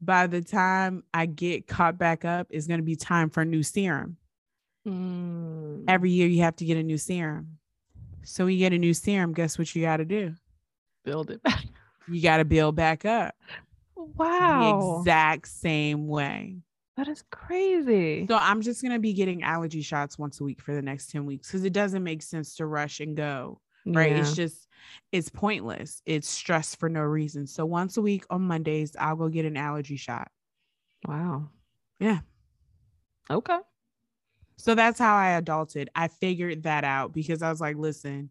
[0.00, 3.46] by the time I get caught back up, it's going to be time for a
[3.46, 4.16] new serum.
[4.86, 5.84] Mm.
[5.86, 7.58] Every year, you have to get a new serum.
[8.24, 10.34] So, when you get a new serum, guess what you got to do?
[11.06, 11.64] Build it back.
[12.08, 13.34] You got to build back up
[13.96, 15.00] the Wow.
[15.00, 16.58] exact same way.
[16.98, 18.26] that is crazy.
[18.28, 21.24] So I'm just gonna be getting allergy shots once a week for the next 10
[21.26, 24.10] weeks because it doesn't make sense to rush and go right?
[24.12, 24.18] Yeah.
[24.22, 24.66] It's just
[25.12, 26.02] it's pointless.
[26.06, 27.46] It's stress for no reason.
[27.46, 30.28] So once a week on Mondays, I'll go get an allergy shot.
[31.06, 31.48] wow.
[32.00, 32.20] Yeah.
[33.30, 33.58] Okay.
[34.56, 35.86] So that's how I adulted.
[35.94, 38.30] I figured that out because I was like, listen,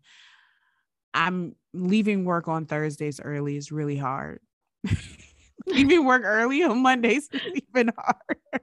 [1.13, 4.39] I'm leaving work on Thursdays early is really hard.
[5.67, 8.61] leaving work early on Mondays is even hard.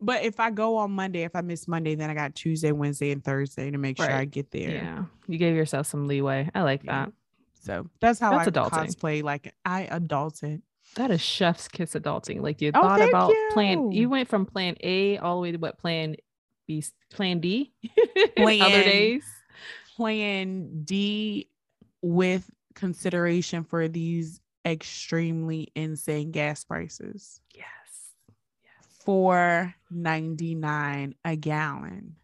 [0.00, 3.10] but if I go on Monday, if I miss Monday, then I got Tuesday, Wednesday,
[3.10, 4.70] and Thursday to make sure I get there.
[4.70, 5.04] Yeah.
[5.26, 6.48] You gave yourself some leeway.
[6.54, 7.06] I like Yeah.
[7.06, 7.12] that.
[7.62, 8.70] So that's how That's I adulting.
[8.96, 9.22] cosplay.
[9.22, 10.62] Like I adulted.
[10.96, 12.40] That is chef's kiss adulting.
[12.40, 13.92] Like you Oh, thought about plan.
[13.92, 14.00] you.
[14.02, 16.16] You went from plan A all the way to what plan
[16.66, 17.72] B, plan D.
[18.36, 19.24] Plan- Other days.
[19.96, 21.48] Plan D
[22.02, 27.40] with consideration for these extremely insane gas prices.
[27.54, 27.64] Yes.
[28.62, 28.86] yes.
[29.04, 32.16] Four ninety nine a gallon.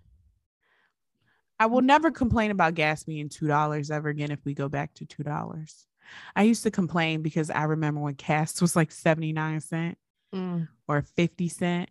[1.58, 4.92] I will never complain about gas being two dollars ever again if we go back
[4.94, 5.86] to two dollars.
[6.36, 9.98] I used to complain because I remember when gas was like 79 cent
[10.34, 10.66] Mm.
[10.88, 11.88] or 50 cent.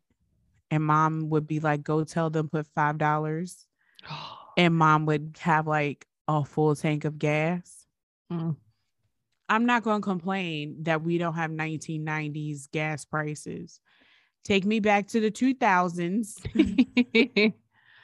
[0.70, 3.66] And mom would be like, go tell them put five dollars.
[4.58, 7.86] And mom would have like a full tank of gas.
[8.32, 8.56] Mm.
[9.48, 13.80] I'm not going to complain that we don't have 1990s gas prices.
[14.44, 16.38] Take me back to the 2000s.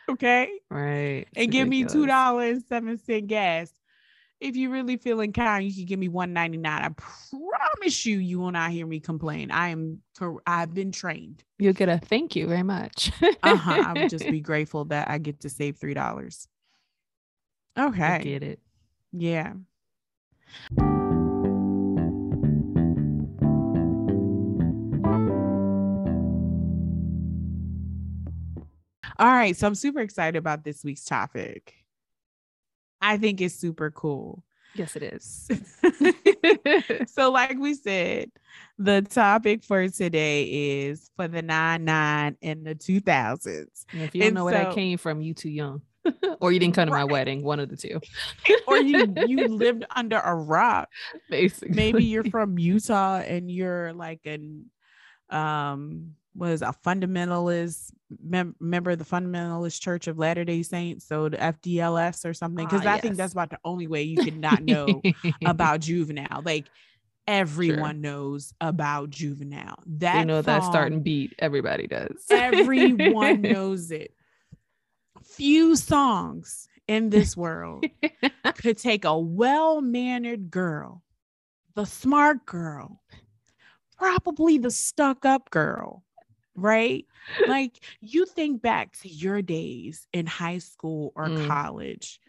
[0.10, 0.50] okay.
[0.70, 1.28] Right.
[1.32, 1.52] It's and ridiculous.
[1.52, 3.74] give me $2.07 gas.
[4.40, 6.82] If you're really feeling kind, you can give me 199.
[6.82, 9.52] I promise you, you will not hear me complain.
[9.52, 10.00] I am,
[10.48, 11.44] I've been trained.
[11.60, 13.12] You'll get a thank you very much.
[13.44, 13.84] uh huh.
[13.86, 16.48] I would just be grateful that I get to save $3.
[17.78, 18.04] Okay.
[18.04, 18.60] I get it.
[19.12, 19.54] Yeah.
[29.20, 31.76] All right, so I'm super excited about this week's topic.
[33.02, 34.44] I think it's super cool.
[34.74, 35.50] Yes, it is.
[37.12, 38.32] so, like we said,
[38.80, 43.86] the topic for today is for the nine nine and the 2000s.
[43.92, 45.82] And if you don't and know so, where that came from, you too young.
[46.42, 48.00] or you didn't come to my wedding, one of the two.
[48.68, 50.90] or you you lived under a rock.
[51.30, 51.76] basically.
[51.76, 54.66] maybe you're from Utah and you're like an
[55.30, 57.92] um was a fundamentalist
[58.24, 62.86] mem- member of the fundamentalist church of Latter-day Saints so the FDLS or something because
[62.86, 65.02] Ah, I think that's about the only way you could not know
[65.46, 66.68] about juvenile like
[67.28, 71.36] everyone knows about juvenile that you know that song, starting beat.
[71.40, 72.26] Everybody does.
[72.30, 74.14] everyone knows it
[75.36, 77.86] few songs in this world
[78.56, 81.04] could take a well-mannered girl,
[81.76, 83.02] the smart girl,
[83.98, 86.04] probably the stuck-up girl,
[86.56, 87.06] right?
[87.48, 91.48] like you think back to your days in high school or Mm.
[91.48, 92.20] college,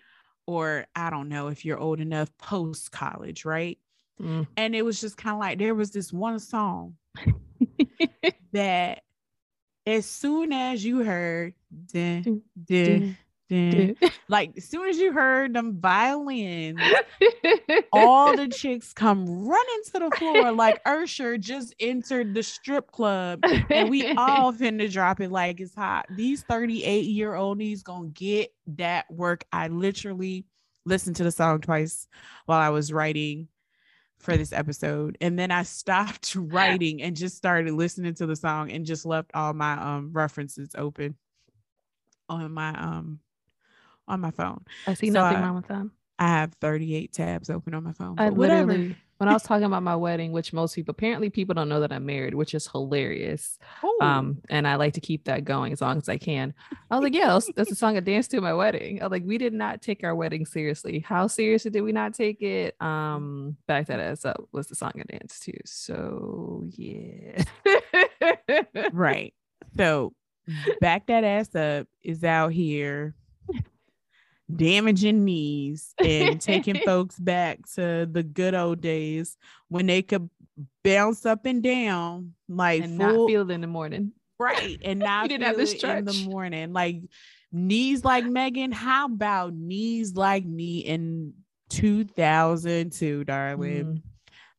[0.46, 3.78] or I don't know if you're old enough post college, right?
[4.20, 4.46] Mm.
[4.56, 6.96] And it was just kind of like there was this one song
[8.52, 9.02] that
[9.86, 11.54] as soon as you heard
[11.92, 13.16] dun, dun,
[13.48, 13.96] dun,
[14.28, 16.80] like as soon as you heard them violins
[17.92, 23.40] all the chicks come running to the floor like Usher just entered the strip club
[23.70, 26.06] and we all finna drop it like it's hot.
[26.16, 29.44] These 38 year oldies gonna get that work.
[29.52, 30.46] I literally
[30.84, 32.08] listened to the song twice
[32.46, 33.48] while I was writing
[34.22, 38.70] for this episode and then I stopped writing and just started listening to the song
[38.70, 41.16] and just left all my um references open
[42.28, 43.18] on my um
[44.08, 44.64] on my phone.
[44.86, 45.92] I see So nothing I- wrong with them.
[46.18, 48.14] I have 38 tabs open on my phone.
[48.18, 48.72] I whatever.
[48.72, 51.78] literally, when I was talking about my wedding, which most people apparently people don't know
[51.78, 53.56] that I'm married, which is hilarious.
[53.84, 53.98] Ooh.
[54.00, 56.52] Um, and I like to keep that going as long as I can.
[56.90, 59.00] I was like, yeah, that's, that's a song I danced to at my wedding.
[59.00, 60.98] I was like, we did not take our wedding seriously.
[60.98, 62.74] How seriously did we not take it?
[62.82, 65.52] Um, back that ass up was the song I danced to.
[65.66, 67.44] So yeah.
[68.92, 69.32] right.
[69.76, 70.14] So
[70.80, 73.14] back that ass up is out here
[74.56, 79.36] damaging knees and taking folks back to the good old days
[79.68, 80.28] when they could
[80.84, 84.12] bounce up and down like and full not feel in the morning.
[84.38, 87.00] right and not didn't have it in the morning like
[87.52, 88.72] knees like Megan.
[88.72, 91.34] How about knees like me in
[91.70, 93.84] 2002, darling?
[93.84, 94.02] Mm.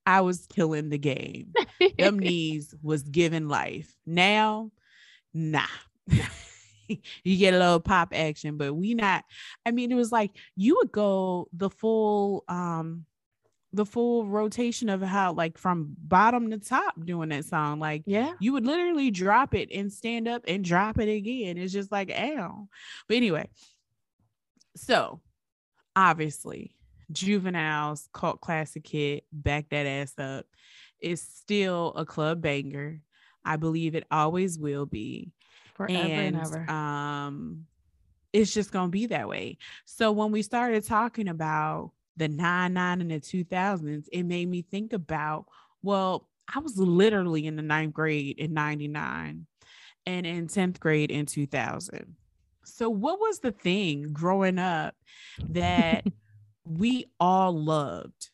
[0.06, 1.54] I was killing the game.
[1.98, 3.94] them knees was giving life.
[4.06, 4.72] Now,
[5.34, 5.66] nah.
[7.24, 9.24] you get a little pop action, but we not.
[9.66, 13.06] I mean, it was like you would go the full um
[13.74, 17.80] the full rotation of how like from bottom to top doing that song.
[17.80, 18.34] Like yeah.
[18.40, 21.58] you would literally drop it and stand up and drop it again.
[21.58, 22.68] It's just like ow.
[23.08, 23.50] But anyway,
[24.76, 25.22] so
[25.96, 26.76] obviously,
[27.12, 30.46] Juvenile's cult classic hit, Back That Ass Up,
[31.02, 33.02] is still a club banger.
[33.44, 35.32] I believe it always will be.
[35.76, 36.70] Forever and, and ever.
[36.70, 37.66] Um,
[38.32, 39.58] it's just gonna be that way.
[39.86, 44.50] So when we started talking about the nine nine and the two thousands, it made
[44.50, 45.46] me think about
[45.84, 49.46] well, I was literally in the ninth grade in 99
[50.06, 52.16] and in 10th grade in 2000.
[52.66, 54.96] So, what was the thing growing up
[55.50, 56.06] that
[56.66, 58.30] we all loved?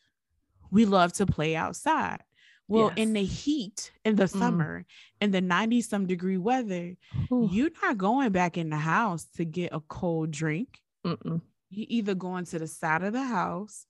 [0.70, 2.22] We loved to play outside.
[2.70, 2.98] Well, yes.
[2.98, 4.38] in the heat in the mm.
[4.38, 4.84] summer, mm.
[5.20, 6.94] in the 90 some degree weather,
[7.32, 7.48] Ooh.
[7.50, 10.78] you're not going back in the house to get a cold drink.
[11.04, 11.40] Mm-mm.
[11.70, 13.86] You either going to the side of the house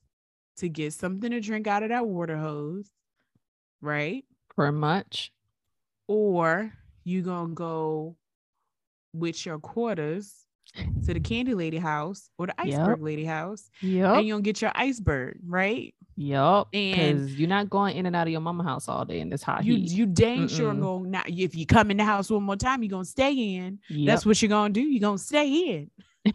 [0.58, 2.90] to get something to drink out of that water hose,
[3.82, 4.24] right?
[4.54, 5.30] For much.
[6.08, 6.72] Or
[7.04, 8.16] you gonna go
[9.12, 10.46] with your quarters
[11.04, 13.04] to the candy lady house or the iceberg yep.
[13.04, 13.70] lady house.
[13.80, 14.14] Yeah.
[14.14, 15.94] And you gonna get your iceberg, right?
[16.16, 16.66] Yep.
[16.72, 19.42] And you're not going in and out of your mama house all day in this
[19.42, 19.90] hot you, heat.
[19.90, 20.56] You dang Mm-mm.
[20.56, 21.22] sure going now.
[21.26, 23.78] If you come in the house one more time, you're gonna stay in.
[23.88, 24.06] Yep.
[24.06, 24.82] That's what you're gonna do.
[24.82, 25.88] You're gonna stay
[26.24, 26.34] in.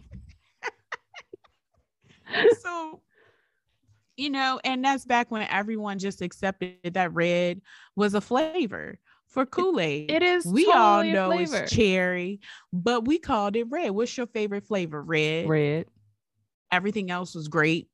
[2.60, 3.00] so
[4.16, 7.60] you know, and that's back when everyone just accepted that red
[7.94, 8.98] was a flavor
[9.36, 10.10] for Kool-Aid.
[10.10, 10.46] It is.
[10.46, 12.40] We totally all know it's cherry,
[12.72, 13.90] but we called it red.
[13.90, 15.02] What's your favorite flavor?
[15.02, 15.46] Red.
[15.46, 15.84] Red.
[16.72, 17.90] Everything else was grape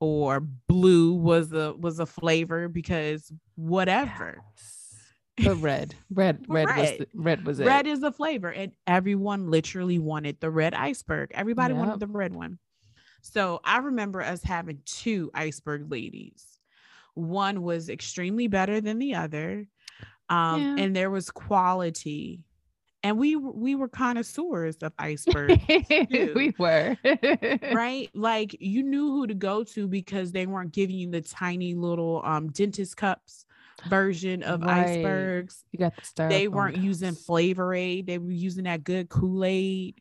[0.00, 4.42] or blue was a was a flavor because whatever.
[4.56, 5.46] Yes.
[5.46, 7.66] But red, red, red, red was the, red was it.
[7.66, 11.32] Red is the flavor, and everyone literally wanted the red iceberg.
[11.34, 11.84] Everybody yep.
[11.84, 12.58] wanted the red one.
[13.20, 16.46] So I remember us having two iceberg ladies.
[17.12, 19.66] One was extremely better than the other.
[20.32, 20.84] Um, yeah.
[20.84, 22.44] and there was quality.
[23.04, 25.60] And we we were connoisseurs of iceberg.
[26.10, 26.96] we were.
[27.72, 28.08] right?
[28.14, 32.22] Like you knew who to go to because they weren't giving you the tiny little
[32.24, 33.44] um dentist cups
[33.88, 34.86] version of right.
[34.86, 35.64] icebergs.
[35.72, 36.28] You got the star.
[36.28, 36.84] They weren't cups.
[36.84, 40.00] using flavor aid, they were using that good Kool-Aid.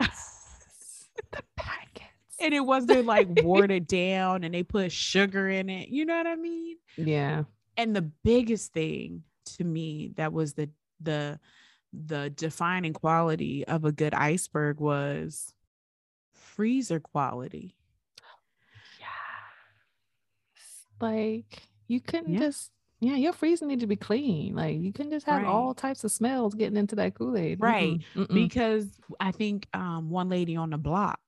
[0.00, 1.08] Yes.
[1.32, 2.04] the packets.
[2.40, 5.88] and it wasn't like watered down and they put sugar in it.
[5.88, 6.76] You know what I mean?
[6.96, 7.44] Yeah.
[7.76, 9.24] And the biggest thing
[9.56, 10.70] to me that was the
[11.00, 11.38] the
[11.92, 15.54] the defining quality of a good iceberg was
[16.34, 17.74] freezer quality.
[19.00, 19.06] Yeah.
[21.00, 22.40] Like you couldn't yeah.
[22.40, 22.70] just
[23.00, 24.56] yeah, your freezer need to be clean.
[24.56, 25.46] Like you can just have right.
[25.46, 27.60] all types of smells getting into that Kool-Aid.
[27.60, 28.00] Right.
[28.16, 28.34] Mm-mm.
[28.34, 28.86] Because
[29.20, 31.20] I think um one lady on the block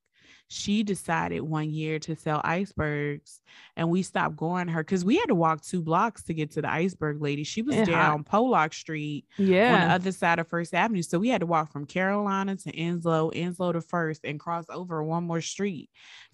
[0.53, 3.41] she decided one year to sell icebergs
[3.77, 6.61] and we stopped going her because we had to walk two blocks to get to
[6.61, 7.45] the iceberg lady.
[7.45, 9.75] She was down Pollock Street yeah.
[9.75, 11.03] on the other side of First Avenue.
[11.03, 15.05] So we had to walk from Carolina to Enslow, Enslow to First, and cross over
[15.05, 15.89] one more street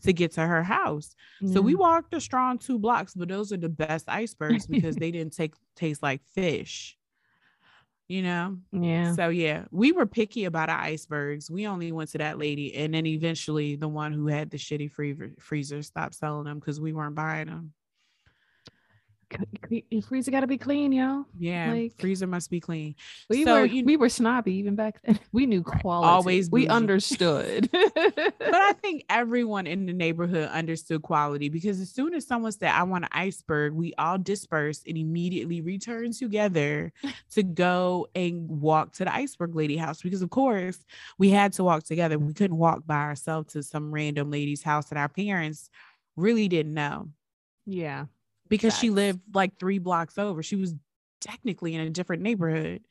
[0.04, 1.14] to get to her house.
[1.42, 1.52] Yeah.
[1.52, 1.80] So we mm.
[1.80, 5.52] walked a strong two blocks, but those are the best icebergs because they didn't take
[5.76, 6.96] taste like fish
[8.08, 8.58] you know?
[8.72, 9.14] Yeah.
[9.14, 11.50] So yeah we were picky about our icebergs.
[11.50, 14.90] We only went to that lady and then eventually the one who had the shitty
[14.90, 17.72] freezer freezer stopped selling them because we weren't buying them
[20.06, 21.24] freezer got to be clean, yo.
[21.38, 22.94] Yeah, like, freezer must be clean.
[23.28, 25.18] We so, were you, we were snobby even back then.
[25.32, 26.08] We knew quality.
[26.08, 27.68] Always, we understood.
[27.72, 32.70] but I think everyone in the neighborhood understood quality because as soon as someone said,
[32.70, 36.92] "I want an iceberg," we all dispersed and immediately returned together
[37.32, 40.84] to go and walk to the iceberg lady house because, of course,
[41.18, 42.18] we had to walk together.
[42.18, 45.70] We couldn't walk by ourselves to some random lady's house that our parents
[46.16, 47.08] really didn't know.
[47.66, 48.06] Yeah
[48.48, 50.42] because she lived like three blocks over.
[50.42, 50.74] She was
[51.20, 52.82] technically in a different neighborhood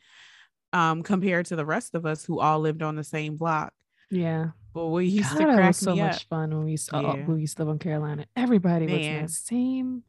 [0.74, 3.74] um, compared to the rest of us who all lived on the same block.
[4.12, 4.49] Yeah.
[4.74, 6.22] But we used God, to crack was so much up.
[6.24, 8.26] fun when we used to, uh, we used to live in Carolina.
[8.36, 8.97] Everybody Man.
[8.97, 10.03] was in the same.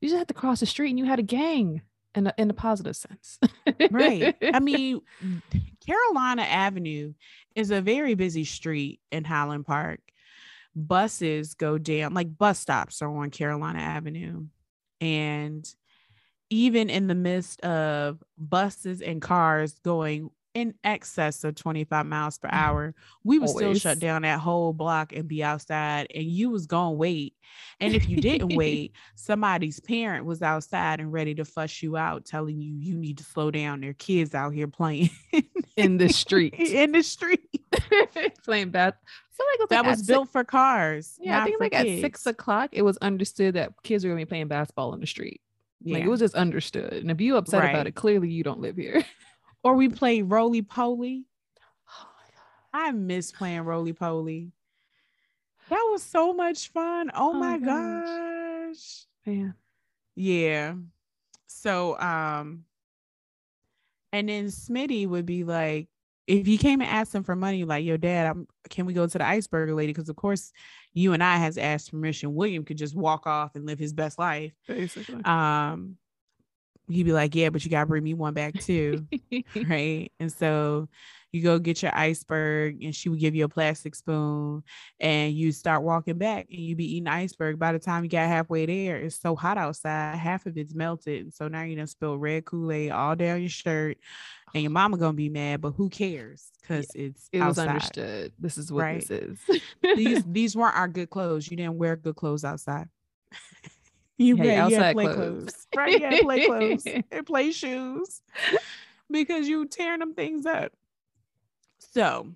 [0.00, 1.82] You just had to cross the street and you had a gang
[2.14, 3.38] in a, in a positive sense.
[3.90, 4.36] right.
[4.40, 5.00] I mean,
[5.84, 7.14] Carolina Avenue
[7.56, 10.00] is a very busy street in Highland Park.
[10.76, 14.46] Buses go down, like bus stops are on Carolina Avenue.
[15.00, 15.66] And
[16.50, 22.48] even in the midst of buses and cars going in excess of 25 miles per
[22.48, 22.56] mm-hmm.
[22.56, 23.80] hour, we would Always.
[23.80, 27.34] still shut down that whole block and be outside and you was gonna wait.
[27.80, 32.24] And if you didn't wait, somebody's parent was outside and ready to fuss you out,
[32.24, 33.80] telling you you need to slow down.
[33.80, 35.10] Their kids out here playing
[35.76, 36.54] in the street.
[36.54, 37.40] in the street.
[38.44, 38.94] playing bad.
[39.34, 41.18] So like that was built six, for cars.
[41.20, 41.98] Yeah, I think like kids.
[41.98, 45.08] at six o'clock, it was understood that kids were gonna be playing basketball in the
[45.08, 45.40] street.
[45.82, 45.94] Yeah.
[45.94, 46.92] Like it was just understood.
[46.92, 47.70] And if you upset right.
[47.70, 49.04] about it, clearly you don't live here.
[49.64, 51.24] or we play roly poly.
[51.88, 52.88] Oh my god.
[52.88, 54.52] I miss playing roly poly.
[55.68, 57.10] That was so much fun.
[57.12, 58.06] Oh, oh my gosh.
[58.06, 59.06] gosh.
[59.26, 59.50] Yeah.
[60.14, 60.74] Yeah.
[61.48, 62.66] So um
[64.12, 65.88] and then Smitty would be like,
[66.26, 69.06] if you came and asked him for money, like, yo, dad, I'm can we go
[69.06, 69.92] to the iceberg lady?
[69.92, 70.52] Because of course
[70.92, 72.34] you and I has asked permission.
[72.34, 74.52] William could just walk off and live his best life.
[74.66, 75.22] Basically.
[75.24, 75.96] Um
[76.88, 79.06] he'd be like, Yeah, but you gotta bring me one back too.
[79.68, 80.10] right.
[80.18, 80.88] And so
[81.34, 84.62] you go get your iceberg and she would give you a plastic spoon
[85.00, 87.58] and you start walking back and you be eating iceberg.
[87.58, 91.22] By the time you got halfway there, it's so hot outside, half of it's melted.
[91.22, 93.98] And so now you done spill red Kool-Aid all down your shirt
[94.54, 96.52] and your mama gonna be mad, but who cares?
[96.60, 97.48] Because yeah, it's it outside.
[97.48, 98.32] was understood.
[98.38, 99.06] This is what right?
[99.06, 99.38] this is.
[99.82, 101.50] these these weren't our good clothes.
[101.50, 102.88] You didn't wear good clothes outside.
[104.16, 105.16] you, hey, had, you play clothes.
[105.16, 105.66] clothes.
[105.76, 105.92] Right?
[105.92, 108.22] You had play clothes and play shoes
[109.10, 110.72] because you tearing them things up.
[111.78, 112.28] So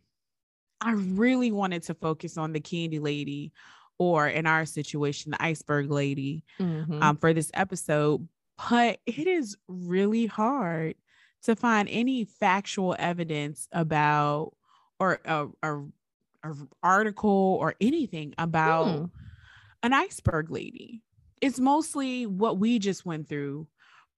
[0.81, 3.53] I really wanted to focus on the candy lady
[3.97, 7.03] or in our situation, the iceberg lady mm-hmm.
[7.03, 8.27] um, for this episode.
[8.71, 10.97] But it is really hard
[11.49, 14.53] to find any factual evidence about
[15.01, 15.78] or a, a,
[16.44, 19.11] a article or anything about mm.
[19.82, 21.03] an iceberg lady.
[21.40, 23.66] It's mostly what we just went through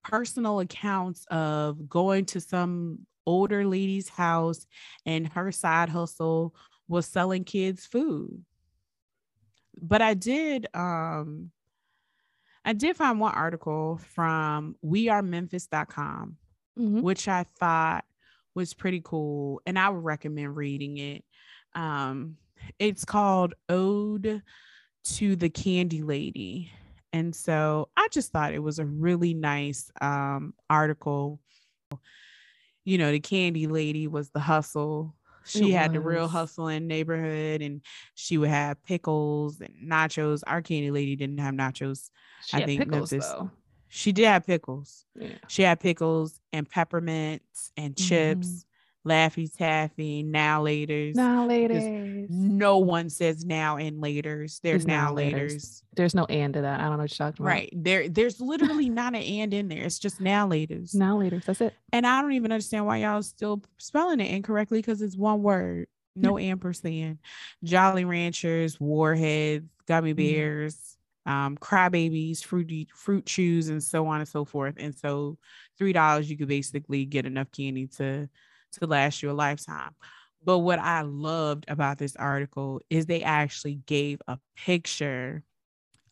[0.02, 4.66] personal accounts of going to some older lady's house
[5.06, 6.52] and her side hustle
[6.88, 8.44] was selling kids food.
[9.80, 11.52] But I did um
[12.64, 16.38] I did find one article from wearememphis.com
[16.80, 17.00] mm-hmm.
[17.00, 18.04] which I thought
[18.54, 21.24] was pretty cool and I would recommend reading it.
[21.74, 22.36] Um
[22.78, 24.42] it's called Ode
[25.04, 26.72] to the Candy Lady.
[27.12, 31.40] And so I just thought it was a really nice um article
[32.84, 35.14] you know, the candy lady was the hustle.
[35.44, 35.94] She it had was.
[35.94, 37.82] the real hustle in neighborhood and
[38.14, 40.42] she would have pickles and nachos.
[40.46, 42.10] Our candy lady didn't have nachos.
[42.46, 43.28] She I think pickles, Memphis.
[43.28, 43.50] Though.
[43.90, 45.04] She did have pickles.
[45.14, 45.34] Yeah.
[45.48, 48.46] She had pickles and peppermints and chips.
[48.46, 48.66] Mm-hmm.
[49.06, 51.14] Laffy Taffy, now laters.
[51.14, 52.28] Now laters.
[52.28, 54.60] No one says now and laters.
[54.60, 55.82] There's, now laters.
[55.96, 56.80] There's no and to that.
[56.80, 57.50] I don't know what you're talking about.
[57.50, 57.72] Right.
[57.74, 59.84] There, there's literally not an and in there.
[59.84, 60.94] It's just now laters.
[60.94, 61.46] Now laters.
[61.46, 61.74] That's it.
[61.92, 65.88] And I don't even understand why y'all still spelling it incorrectly because it's one word.
[66.14, 67.18] No ampersand.
[67.64, 70.16] Jolly Ranchers, Warheads, Gummy mm-hmm.
[70.18, 70.98] Bears.
[71.30, 74.74] Um, crybabies, fruity fruit chews, and so on and so forth.
[74.78, 75.38] And so
[75.78, 78.28] three dollars you could basically get enough candy to
[78.72, 79.94] to last you a lifetime.
[80.42, 85.44] But what I loved about this article is they actually gave a picture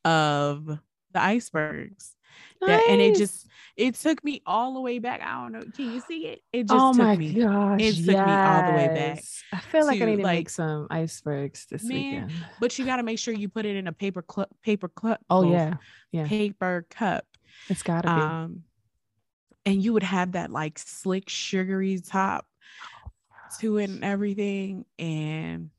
[0.05, 2.15] of the icebergs.
[2.61, 2.69] Nice.
[2.69, 5.21] That, and it just it took me all the way back.
[5.23, 5.63] I don't know.
[5.75, 6.43] Can you see it?
[6.53, 7.33] It just oh took my me.
[7.33, 7.81] gosh.
[7.81, 8.27] It took yes.
[8.27, 9.25] me all the way back.
[9.53, 12.33] I feel like I need to like, make some icebergs this man, weekend.
[12.61, 14.51] But you got to make sure you put it in a paper cup.
[14.63, 15.21] Paper cup.
[15.31, 15.75] Oh yeah,
[16.11, 16.27] yeah.
[16.27, 17.25] Paper cup.
[17.69, 18.21] It's got to be.
[18.21, 18.63] Um,
[19.65, 22.47] and you would have that like slick sugary top
[23.61, 24.87] to it and everything.
[24.99, 25.71] And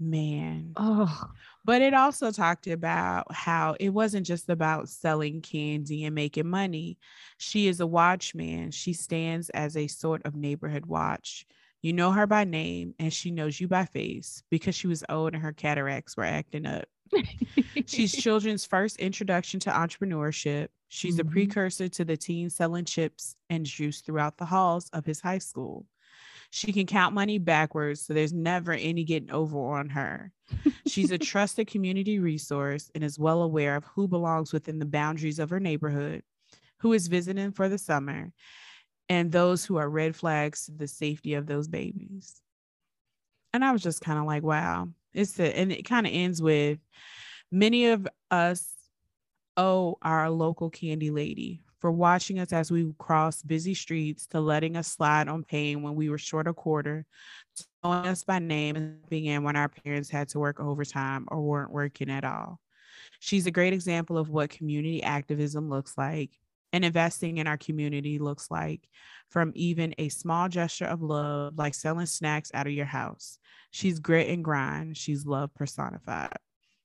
[0.00, 0.72] man.
[0.76, 1.30] Oh.
[1.68, 6.96] But it also talked about how it wasn't just about selling candy and making money.
[7.36, 8.70] She is a watchman.
[8.70, 11.44] She stands as a sort of neighborhood watch.
[11.82, 15.34] You know her by name and she knows you by face because she was old
[15.34, 16.86] and her cataracts were acting up.
[17.84, 20.68] She's children's first introduction to entrepreneurship.
[20.88, 21.28] She's mm-hmm.
[21.28, 25.36] a precursor to the teen selling chips and juice throughout the halls of his high
[25.36, 25.84] school.
[26.50, 30.32] She can count money backwards, so there's never any getting over on her.
[30.86, 35.38] She's a trusted community resource and is well aware of who belongs within the boundaries
[35.38, 36.22] of her neighborhood,
[36.78, 38.32] who is visiting for the summer,
[39.08, 42.40] and those who are red flags to the safety of those babies.
[43.52, 44.88] And I was just kind of like, wow.
[45.14, 46.78] It's a, and it kind of ends with
[47.50, 48.72] many of us
[49.56, 54.76] owe our local candy lady for watching us as we crossed busy streets, to letting
[54.76, 57.06] us slide on pain when we were short a quarter,
[57.56, 61.26] to knowing us by name and being in when our parents had to work overtime
[61.28, 62.58] or weren't working at all.
[63.20, 66.30] She's a great example of what community activism looks like
[66.72, 68.88] and investing in our community looks like
[69.30, 73.38] from even a small gesture of love, like selling snacks out of your house.
[73.70, 74.96] She's grit and grind.
[74.96, 76.36] She's love personified.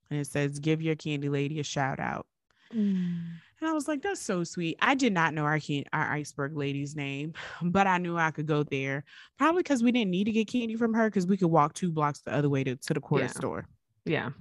[0.10, 2.28] And it says, give your candy lady a shout out.
[2.74, 3.40] Mm.
[3.64, 4.78] And I was like, that's so sweet.
[4.82, 5.58] I did not know our
[5.94, 9.06] our iceberg lady's name, but I knew I could go there.
[9.38, 11.90] Probably because we didn't need to get candy from her because we could walk two
[11.90, 13.32] blocks the other way to, to the corner yeah.
[13.32, 13.66] store.
[14.04, 14.32] Yeah.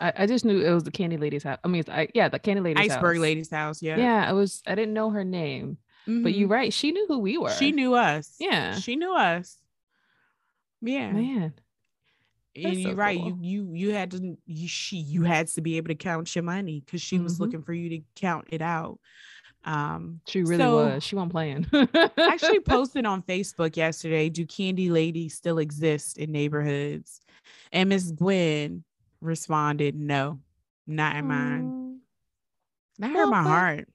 [0.00, 1.60] I, I just knew it was the candy lady's house.
[1.62, 3.22] I mean, I, yeah, the candy lady's iceberg house.
[3.22, 3.80] lady's house.
[3.80, 3.96] Yeah.
[3.96, 4.28] Yeah.
[4.28, 6.24] I was, I didn't know her name, mm-hmm.
[6.24, 6.72] but you're right.
[6.72, 7.50] She knew who we were.
[7.50, 8.34] She knew us.
[8.40, 8.74] Yeah.
[8.74, 9.56] She knew us.
[10.80, 11.12] Yeah.
[11.12, 11.54] Man.
[12.56, 13.18] And you're so right.
[13.18, 13.38] Cool.
[13.40, 16.44] You you you had to you she you had to be able to count your
[16.44, 17.24] money because she mm-hmm.
[17.24, 18.98] was looking for you to count it out.
[19.64, 21.02] Um, she really so, was.
[21.02, 21.66] She wasn't playing.
[22.18, 24.28] actually posted on Facebook yesterday.
[24.28, 27.20] Do candy ladies still exist in neighborhoods?
[27.72, 28.84] And Miss Gwen
[29.20, 30.38] responded, "No,
[30.86, 32.00] not in mine.
[32.98, 33.88] Not well, my but, heart."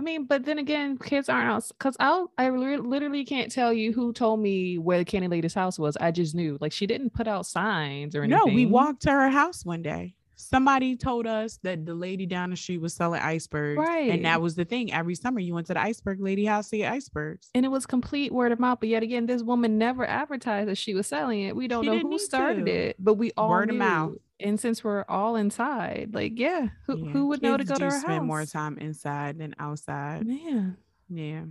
[0.00, 3.92] I mean, but then again, kids aren't out because I I literally can't tell you
[3.92, 5.94] who told me where the candy lady's house was.
[5.98, 8.46] I just knew, like, she didn't put out signs or anything.
[8.46, 12.50] No, we walked to her house one day somebody told us that the lady down
[12.50, 13.78] the street was selling icebergs.
[13.78, 14.10] Right.
[14.10, 14.92] And that was the thing.
[14.92, 17.50] Every summer you went to the iceberg lady house to get icebergs.
[17.54, 18.78] And it was complete word of mouth.
[18.80, 21.54] But yet again, this woman never advertised that she was selling it.
[21.54, 22.72] We don't she know who started to.
[22.72, 23.74] it, but we all word knew.
[23.74, 24.12] of mouth.
[24.40, 27.10] And since we're all inside, like, yeah, who, yeah.
[27.12, 28.26] who would Kids know to go to her spend house?
[28.26, 30.24] more time inside than outside.
[30.26, 30.70] Yeah.
[31.10, 31.42] Yeah.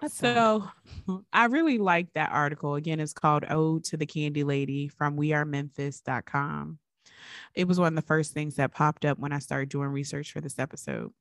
[0.00, 0.64] That's so
[1.32, 2.74] I really like that article.
[2.74, 6.78] Again, it's called Ode to the Candy Lady from wearememphis.com.
[7.56, 10.32] It was one of the first things that popped up when I started doing research
[10.32, 11.12] for this episode.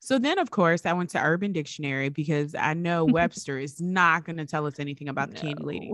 [0.00, 4.24] So then, of course, I went to Urban Dictionary because I know Webster is not
[4.24, 5.40] going to tell us anything about the no.
[5.40, 5.92] Candy Lady.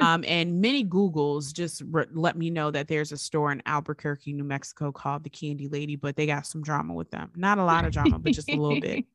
[0.00, 4.32] um, and many Googles just re- let me know that there's a store in Albuquerque,
[4.32, 7.30] New Mexico called the Candy Lady, but they got some drama with them.
[7.36, 9.04] Not a lot of drama, but just a little bit.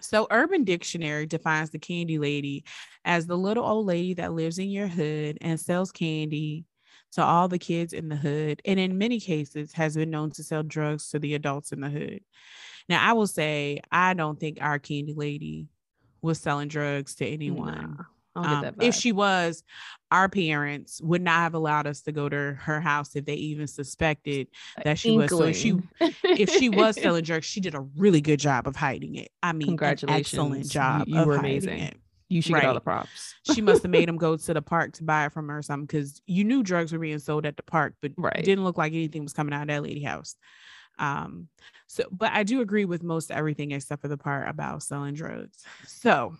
[0.00, 2.64] So, Urban Dictionary defines the candy lady
[3.06, 6.66] as the little old lady that lives in your hood and sells candy
[7.14, 10.42] to all the kids in the hood, and in many cases has been known to
[10.42, 12.20] sell drugs to the adults in the hood.
[12.88, 15.68] Now, I will say, I don't think our candy lady
[16.22, 18.04] was selling drugs to anyone.
[18.36, 19.62] Um, if she was,
[20.10, 23.68] our parents would not have allowed us to go to her house if they even
[23.68, 24.48] suspected
[24.82, 25.28] that she Inkling.
[25.28, 25.38] was.
[25.38, 25.82] So if she
[26.24, 29.30] if she was selling drugs, she did a really good job of hiding it.
[29.40, 31.06] I mean, congratulations, excellent job.
[31.06, 31.78] You, you were amazing.
[31.78, 31.96] It.
[32.34, 32.62] You should right.
[32.62, 33.32] get all the props.
[33.54, 35.62] she must have made him go to the park to buy it from her or
[35.62, 38.36] something because you knew drugs were being sold at the park, but right.
[38.36, 40.34] it didn't look like anything was coming out of that lady house.
[40.98, 41.46] Um,
[41.86, 45.62] so but I do agree with most everything except for the part about selling drugs.
[45.86, 46.34] So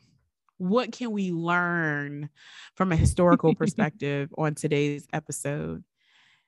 [0.58, 2.28] what can we learn
[2.74, 5.84] from a historical perspective on today's episode?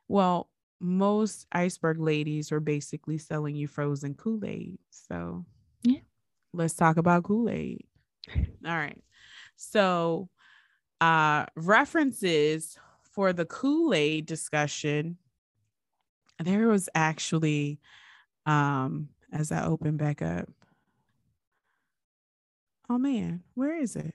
[0.08, 4.78] Well, most iceberg ladies are basically selling you frozen Kool-Aid.
[4.90, 5.44] So
[5.82, 6.00] yeah,
[6.52, 7.84] let's talk about Kool-Aid.
[8.66, 9.00] All right.
[9.56, 10.28] So,
[11.00, 15.18] uh, references for the Kool Aid discussion,
[16.38, 17.80] there was actually,
[18.44, 20.48] um, as I open back up,
[22.88, 24.14] oh man, where is it?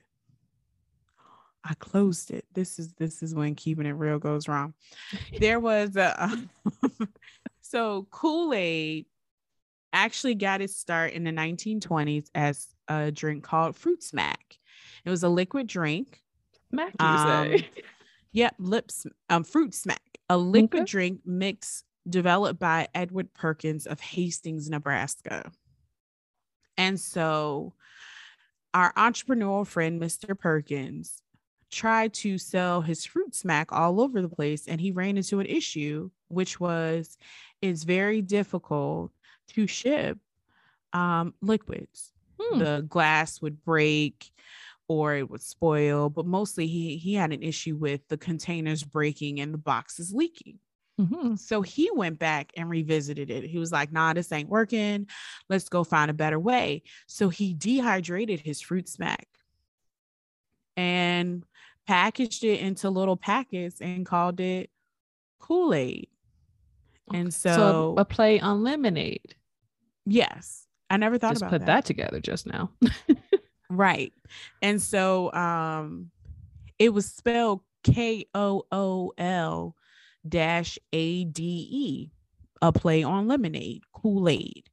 [1.64, 2.46] I closed it.
[2.54, 4.74] This is this is when keeping it real goes wrong.
[5.40, 6.32] There was a
[7.62, 9.06] so Kool Aid
[9.94, 14.58] actually got its start in the 1920s as a drink called Fruit Smack.
[15.06, 16.22] It was a liquid drink.
[16.70, 17.52] Smack, you um, say?
[17.54, 17.64] Yep,
[18.34, 20.92] yeah, lips, um, fruit smack, a liquid okay.
[20.92, 25.52] drink mix developed by Edward Perkins of Hastings, Nebraska.
[26.78, 27.74] And so
[28.74, 30.38] our entrepreneurial friend, Mr.
[30.38, 31.22] Perkins,
[31.72, 35.46] tried to sell his fruit smack all over the place and he ran into an
[35.46, 37.18] issue, which was
[37.62, 39.12] it's very difficult
[39.50, 40.18] to ship
[40.94, 42.12] um, liquids.
[42.42, 42.60] Hmm.
[42.60, 44.32] The glass would break
[44.88, 49.40] or it would spoil, but mostly he he had an issue with the containers breaking
[49.40, 50.60] and the boxes leaking.
[51.00, 51.36] Mm-hmm.
[51.36, 53.44] So he went back and revisited it.
[53.44, 55.08] He was like, nah, this ain't working.
[55.50, 56.84] Let's go find a better way.
[57.08, 59.28] So he dehydrated his fruit smack
[60.78, 61.44] and
[61.88, 64.70] packaged it into little packets and called it
[65.40, 66.08] Kool Aid.
[67.14, 69.36] And so, so, a play on lemonade.
[70.06, 70.68] Yes.
[70.92, 71.68] I never thought just about put that.
[71.68, 72.70] that together just now.
[73.72, 74.12] Right.
[74.62, 76.12] And so um
[76.78, 79.76] it was spelled K O O L
[80.28, 82.12] dash A D E,
[82.62, 84.70] a play on lemonade, Kool Aid.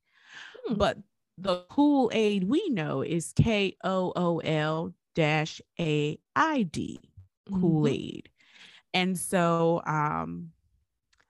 [0.67, 0.75] Hmm.
[0.75, 0.99] But
[1.39, 7.01] the Kool Aid we know is K O O L dash A I D,
[7.49, 8.29] Kool Aid.
[8.29, 9.01] Mm-hmm.
[9.01, 10.51] And so um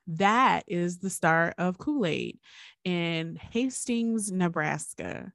[0.09, 2.39] that is the start of Kool Aid
[2.85, 5.33] in Hastings, Nebraska.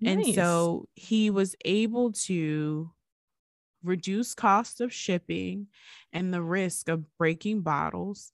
[0.00, 0.26] Nice.
[0.26, 2.90] And so he was able to
[3.82, 5.66] reduce cost of shipping
[6.12, 8.32] and the risk of breaking bottles.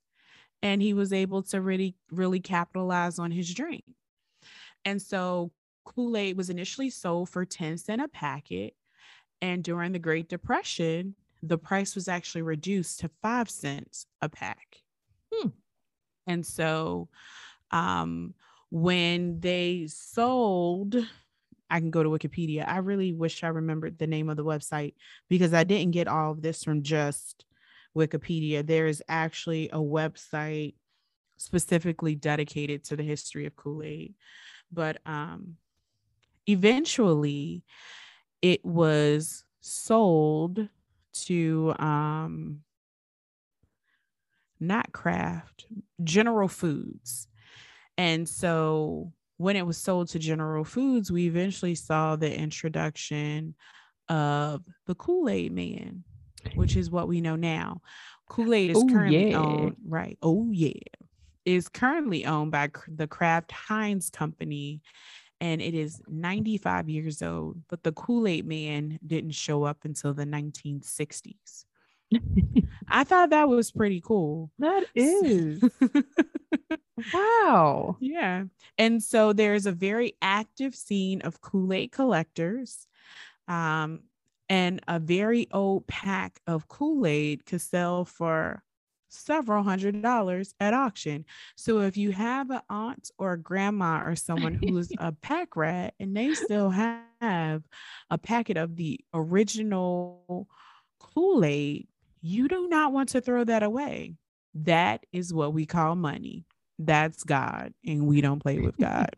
[0.62, 3.84] And he was able to really, really capitalize on his drink.
[4.84, 5.50] And so
[5.84, 8.74] Kool Aid was initially sold for 10 cents a packet.
[9.40, 14.82] And during the Great Depression, the price was actually reduced to five cents a pack.
[16.26, 17.08] And so
[17.70, 18.34] um,
[18.70, 20.96] when they sold
[21.70, 22.66] I can go to Wikipedia.
[22.66, 24.94] I really wish I remembered the name of the website
[25.28, 27.44] because I didn't get all of this from just
[27.96, 28.66] Wikipedia.
[28.66, 30.74] There is actually a website
[31.36, 34.14] specifically dedicated to the history of Kool Aid.
[34.72, 35.56] But um,
[36.46, 37.62] eventually,
[38.42, 40.68] it was sold
[41.12, 42.60] to um,
[44.60, 45.66] not Kraft,
[46.04, 47.28] General Foods.
[47.96, 53.54] And so when it was sold to General Foods, we eventually saw the introduction
[54.08, 56.04] of the Kool Aid Man,
[56.54, 57.80] which is what we know now.
[58.28, 59.38] Kool Aid is Ooh, currently yeah.
[59.38, 60.18] owned, right?
[60.22, 60.72] Oh, yeah.
[61.46, 64.82] Is currently owned by the Kraft Heinz Company
[65.40, 70.12] and it is 95 years old, but the Kool Aid Man didn't show up until
[70.12, 71.64] the 1960s.
[72.88, 74.50] I thought that was pretty cool.
[74.58, 75.62] That is.
[77.14, 77.96] wow.
[78.00, 78.44] Yeah.
[78.78, 82.86] And so there's a very active scene of Kool Aid collectors.
[83.48, 84.00] Um,
[84.48, 88.62] and a very old pack of Kool Aid could sell for
[89.10, 91.24] several hundred dollars at auction.
[91.56, 95.94] So if you have an aunt or a grandma or someone who's a pack rat
[96.00, 97.62] and they still have
[98.10, 100.46] a packet of the original
[100.98, 101.88] Kool Aid,
[102.20, 104.14] you do not want to throw that away.
[104.54, 106.44] That is what we call money.
[106.78, 109.14] That's God, and we don't play with God.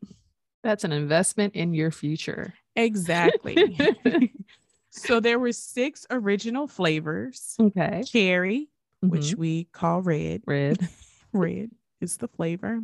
[0.62, 2.54] That's an investment in your future.
[2.76, 3.76] Exactly.
[4.90, 7.56] so there were six original flavors.
[7.58, 8.02] Okay.
[8.06, 8.68] Cherry,
[9.04, 9.10] mm-hmm.
[9.10, 10.42] which we call red.
[10.46, 10.88] Red.
[11.32, 12.80] red is the flavor.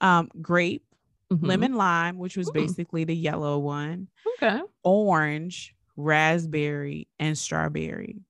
[0.00, 0.84] Um, grape,
[1.32, 1.44] mm-hmm.
[1.44, 2.54] lemon lime, which was mm.
[2.54, 4.08] basically the yellow one.
[4.42, 4.60] Okay.
[4.84, 8.20] Orange, raspberry, and strawberry.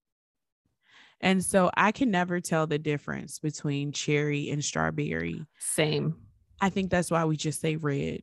[1.21, 5.45] And so I can never tell the difference between cherry and strawberry.
[5.59, 6.17] Same.
[6.61, 8.23] I think that's why we just say red.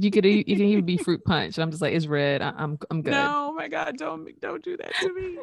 [0.00, 1.58] you could you can even be fruit punch.
[1.58, 2.42] I'm just like it's red.
[2.42, 3.12] I, am I'm good.
[3.12, 5.38] No, oh my God, don't don't do that to me.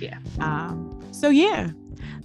[0.00, 0.18] yeah.
[0.40, 1.00] Um.
[1.12, 1.70] So yeah,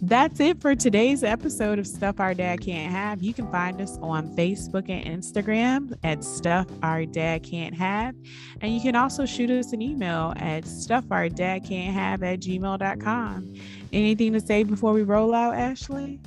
[0.01, 3.21] that's it for today's episode of Stuff Our Dad Can't Have.
[3.23, 8.15] You can find us on Facebook and Instagram at Stuff Our Dad Can't Have.
[8.61, 13.53] And you can also shoot us an email at stuffourdadcan'tHave at gmail.com.
[13.91, 16.19] Anything to say before we roll out, Ashley?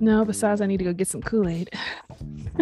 [0.00, 1.70] No, besides, I need to go get some Kool Aid.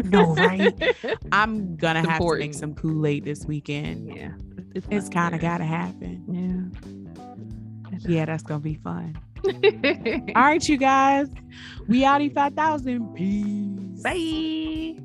[0.05, 0.97] no, right?
[1.33, 4.15] I'm going to have to make some Kool Aid this weekend.
[4.15, 4.33] Yeah.
[4.75, 6.73] It's, it's kind of got to happen.
[6.83, 6.91] Yeah.
[8.07, 9.17] Yeah, that's going to be fun.
[10.37, 11.29] All right, you guys.
[11.87, 13.15] We outie 5000.
[13.15, 14.03] Peace.
[14.03, 15.03] Bye.